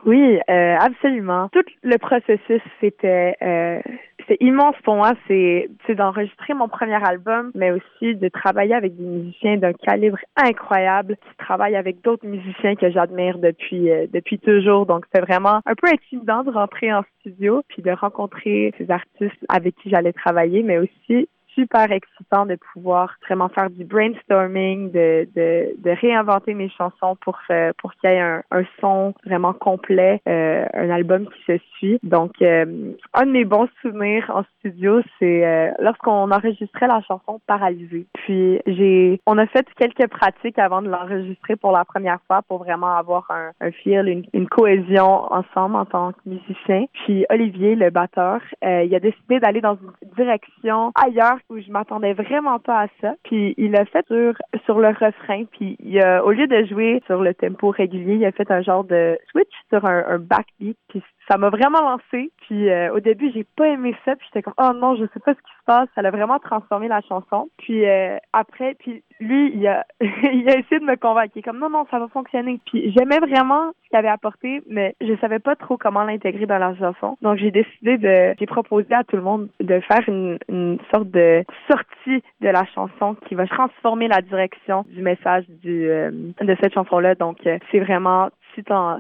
Oui, 0.06 0.38
euh, 0.48 0.76
absolument. 0.78 1.48
Tout 1.48 1.64
le 1.82 1.98
processus, 1.98 2.62
c'était 2.80 3.34
euh, 3.42 3.80
c'est 4.28 4.36
immense 4.40 4.74
pour 4.84 4.96
moi, 4.96 5.12
c'est 5.28 5.68
d'enregistrer 5.88 6.54
mon 6.54 6.68
premier 6.68 6.98
album, 7.04 7.50
mais 7.54 7.70
aussi 7.70 8.14
de 8.14 8.28
travailler 8.28 8.74
avec 8.74 8.96
des 8.96 9.04
musiciens 9.04 9.56
d'un 9.56 9.72
calibre 9.72 10.18
incroyable 10.36 11.16
qui 11.16 11.36
travaillent 11.38 11.76
avec 11.76 12.02
d'autres 12.02 12.26
musiciens 12.26 12.74
que 12.74 12.90
j'admire 12.90 13.38
depuis 13.38 13.90
euh, 13.90 14.06
depuis 14.12 14.38
toujours. 14.38 14.86
Donc 14.86 15.04
c'est 15.14 15.20
vraiment 15.20 15.60
un 15.64 15.74
peu 15.74 15.88
intimidant 15.88 16.42
de 16.42 16.50
rentrer 16.50 16.92
en 16.92 17.02
studio 17.20 17.62
puis 17.68 17.82
de 17.82 17.90
rencontrer 17.90 18.72
ces 18.78 18.90
artistes 18.90 19.44
avec 19.48 19.74
qui 19.76 19.90
j'allais 19.90 20.12
travailler, 20.12 20.62
mais 20.62 20.78
aussi 20.78 21.28
super 21.56 21.90
excitant 21.90 22.44
de 22.46 22.56
pouvoir 22.72 23.16
vraiment 23.26 23.48
faire 23.48 23.70
du 23.70 23.84
brainstorming, 23.84 24.92
de, 24.92 25.26
de, 25.34 25.74
de 25.78 25.90
réinventer 26.02 26.54
mes 26.54 26.68
chansons 26.68 27.16
pour 27.22 27.38
euh, 27.50 27.72
pour 27.78 27.92
qu'il 27.94 28.10
y 28.10 28.12
ait 28.12 28.20
un, 28.20 28.42
un, 28.50 28.62
son 28.80 29.14
vraiment 29.24 29.54
complet, 29.54 30.20
euh, 30.28 30.66
un 30.74 30.90
album 30.90 31.26
qui 31.26 31.52
se 31.52 31.58
suit. 31.76 31.98
Donc, 32.02 32.32
euh, 32.42 32.92
un 33.14 33.26
de 33.26 33.30
mes 33.30 33.44
bons 33.44 33.68
souvenirs 33.80 34.30
en 34.34 34.44
studio, 34.58 35.00
c'est 35.18 35.46
euh, 35.46 35.70
lorsqu'on 35.80 36.30
enregistrait 36.30 36.86
la 36.86 37.00
chanson 37.08 37.40
Paralysée. 37.46 38.06
Puis, 38.14 38.60
j'ai, 38.66 39.20
on 39.26 39.38
a 39.38 39.46
fait 39.46 39.66
quelques 39.78 40.08
pratiques 40.08 40.58
avant 40.58 40.82
de 40.82 40.88
l'enregistrer 40.88 41.56
pour 41.56 41.72
la 41.72 41.84
première 41.84 42.20
fois 42.26 42.42
pour 42.46 42.58
vraiment 42.58 42.94
avoir 42.96 43.30
un, 43.30 43.50
un 43.60 43.70
feel, 43.70 44.08
une, 44.08 44.24
une 44.34 44.48
cohésion 44.48 45.32
ensemble 45.32 45.76
en 45.76 45.86
tant 45.86 46.12
que 46.12 46.18
musicien. 46.26 46.84
Puis, 46.92 47.24
Olivier, 47.30 47.74
le 47.76 47.90
batteur, 47.90 48.40
il 48.62 48.94
a 48.94 49.00
décidé 49.00 49.40
d'aller 49.40 49.60
dans 49.60 49.76
une 49.76 50.12
direction 50.16 50.92
ailleurs 50.94 51.38
où 51.48 51.60
je 51.60 51.70
m'attendais 51.70 52.12
vraiment 52.12 52.58
pas 52.58 52.82
à 52.82 52.86
ça. 53.00 53.14
Puis 53.24 53.54
il 53.56 53.76
a 53.76 53.84
fait 53.84 54.06
sur, 54.06 54.34
sur 54.64 54.78
le 54.78 54.88
refrain, 54.88 55.44
puis 55.44 55.76
il 55.80 56.00
a, 56.00 56.24
au 56.24 56.32
lieu 56.32 56.46
de 56.46 56.64
jouer 56.64 57.02
sur 57.06 57.22
le 57.22 57.34
tempo 57.34 57.70
régulier, 57.70 58.14
il 58.14 58.24
a 58.24 58.32
fait 58.32 58.50
un 58.50 58.62
genre 58.62 58.84
de 58.84 59.18
switch 59.30 59.54
sur 59.70 59.84
un, 59.84 60.04
un 60.08 60.18
backbeat, 60.18 60.76
puis 60.88 61.02
ça 61.28 61.38
m'a 61.38 61.50
vraiment 61.50 61.80
lancé. 61.80 62.30
Puis 62.42 62.70
euh, 62.70 62.92
au 62.94 63.00
début, 63.00 63.30
j'ai 63.32 63.44
pas 63.44 63.68
aimé 63.68 63.94
ça, 64.04 64.16
puis 64.16 64.26
j'étais 64.28 64.42
comme 64.42 64.54
oh 64.58 64.72
non, 64.74 64.96
je 64.96 65.04
sais 65.12 65.20
pas 65.20 65.34
ce 65.34 65.38
qui 65.38 65.58
se 65.58 65.64
passe. 65.64 65.88
Ça 65.94 66.00
a 66.02 66.10
vraiment 66.10 66.38
transformé 66.38 66.88
la 66.88 67.00
chanson. 67.02 67.48
Puis 67.58 67.84
euh, 67.86 68.16
après, 68.32 68.74
puis 68.78 69.02
lui, 69.20 69.52
il 69.54 69.66
a 69.66 69.84
il 70.00 70.48
a 70.48 70.58
essayé 70.58 70.78
de 70.78 70.84
me 70.84 70.96
convaincre. 70.96 71.32
Il 71.34 71.40
est 71.40 71.42
comme 71.42 71.58
non 71.58 71.70
non, 71.70 71.86
ça 71.90 71.98
va 71.98 72.08
fonctionner. 72.08 72.60
Puis 72.66 72.92
j'aimais 72.96 73.18
vraiment 73.18 73.72
ce 73.84 73.88
qu'il 73.88 73.98
avait 73.98 74.08
apporté, 74.08 74.62
mais 74.68 74.94
je 75.00 75.14
savais 75.20 75.38
pas 75.38 75.56
trop 75.56 75.76
comment 75.76 76.04
l'intégrer 76.04 76.46
dans 76.46 76.58
la 76.58 76.74
chanson. 76.76 77.16
Donc 77.22 77.38
j'ai 77.38 77.50
décidé 77.50 77.98
de 77.98 78.34
j'ai 78.38 78.46
proposé 78.46 78.92
à 78.94 79.04
tout 79.04 79.16
le 79.16 79.22
monde 79.22 79.48
de 79.60 79.80
faire 79.80 80.02
une, 80.08 80.38
une 80.48 80.78
sorte 80.92 81.10
de 81.10 81.44
sortie 81.68 82.22
de 82.40 82.48
la 82.48 82.64
chanson 82.66 83.16
qui 83.26 83.34
va 83.34 83.46
transformer 83.46 84.08
la 84.08 84.22
direction 84.22 84.84
du 84.88 85.02
message 85.02 85.44
du 85.48 85.88
euh, 85.88 86.10
de 86.40 86.56
cette 86.60 86.74
chanson 86.74 86.98
là. 86.98 87.14
Donc 87.14 87.38
c'est 87.70 87.80
vraiment 87.80 88.28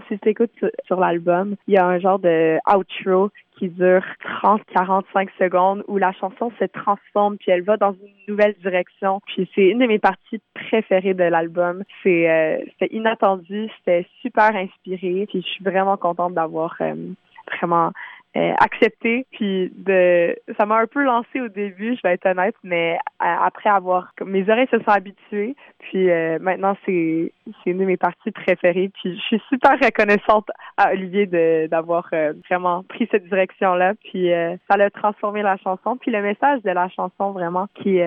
si 0.08 0.18
tu 0.18 0.28
écoutes 0.28 0.52
sur, 0.86 1.00
l'album, 1.00 1.56
il 1.66 1.74
y 1.74 1.76
a 1.76 1.86
un 1.86 1.98
genre 1.98 2.18
de 2.18 2.58
outro 2.68 3.30
qui 3.58 3.68
dure 3.68 4.04
30-45 4.42 5.28
secondes 5.38 5.82
où 5.88 5.96
la 5.96 6.12
chanson 6.12 6.52
se 6.58 6.64
transforme 6.66 7.38
puis 7.38 7.50
elle 7.50 7.62
va 7.62 7.76
dans 7.76 7.92
une 7.92 8.28
nouvelle 8.28 8.54
direction. 8.62 9.20
Puis 9.26 9.48
c'est 9.54 9.68
une 9.68 9.78
de 9.78 9.86
mes 9.86 9.98
parties 9.98 10.40
préférées 10.54 11.14
de 11.14 11.24
l'album. 11.24 11.82
C'est 12.02 12.30
euh, 12.30 12.86
inattendu, 12.90 13.68
c'était 13.78 14.06
super 14.20 14.54
inspiré. 14.54 15.26
Puis 15.28 15.42
je 15.42 15.48
suis 15.48 15.64
vraiment 15.64 15.96
contente 15.96 16.34
d'avoir 16.34 16.76
euh, 16.80 16.94
vraiment 17.58 17.92
euh, 18.36 18.52
accepté. 18.58 19.26
Puis 19.32 19.72
de, 19.74 20.36
ça 20.58 20.66
m'a 20.66 20.76
un 20.76 20.86
peu 20.86 21.02
lancé 21.02 21.40
au 21.40 21.48
début, 21.48 21.96
je 21.96 22.00
vais 22.04 22.14
être 22.14 22.26
honnête, 22.26 22.54
mais 22.62 22.98
après 23.18 23.70
avoir, 23.70 24.12
mes 24.24 24.42
oreilles 24.50 24.68
se 24.70 24.78
sont 24.78 24.90
habituées. 24.90 25.56
Puis 25.78 26.08
maintenant, 26.40 26.76
c'est 26.84 27.32
c'est 27.64 27.70
une 27.70 27.78
de 27.78 27.84
mes 27.84 27.96
parties 27.96 28.32
préférées. 28.32 28.90
Puis 28.94 29.16
je 29.16 29.20
suis 29.22 29.42
super 29.48 29.78
reconnaissante 29.80 30.48
à 30.76 30.92
Olivier 30.92 31.26
de 31.26 31.66
d'avoir 31.68 32.10
vraiment 32.50 32.82
pris 32.82 33.08
cette 33.10 33.26
direction-là. 33.28 33.94
Puis 34.04 34.30
ça 34.68 34.74
a 34.74 34.90
transformé 34.90 35.42
la 35.42 35.56
chanson. 35.58 35.96
Puis 35.96 36.10
le 36.10 36.20
message 36.20 36.62
de 36.62 36.70
la 36.70 36.88
chanson 36.88 37.30
vraiment 37.30 37.68
qui 37.76 38.00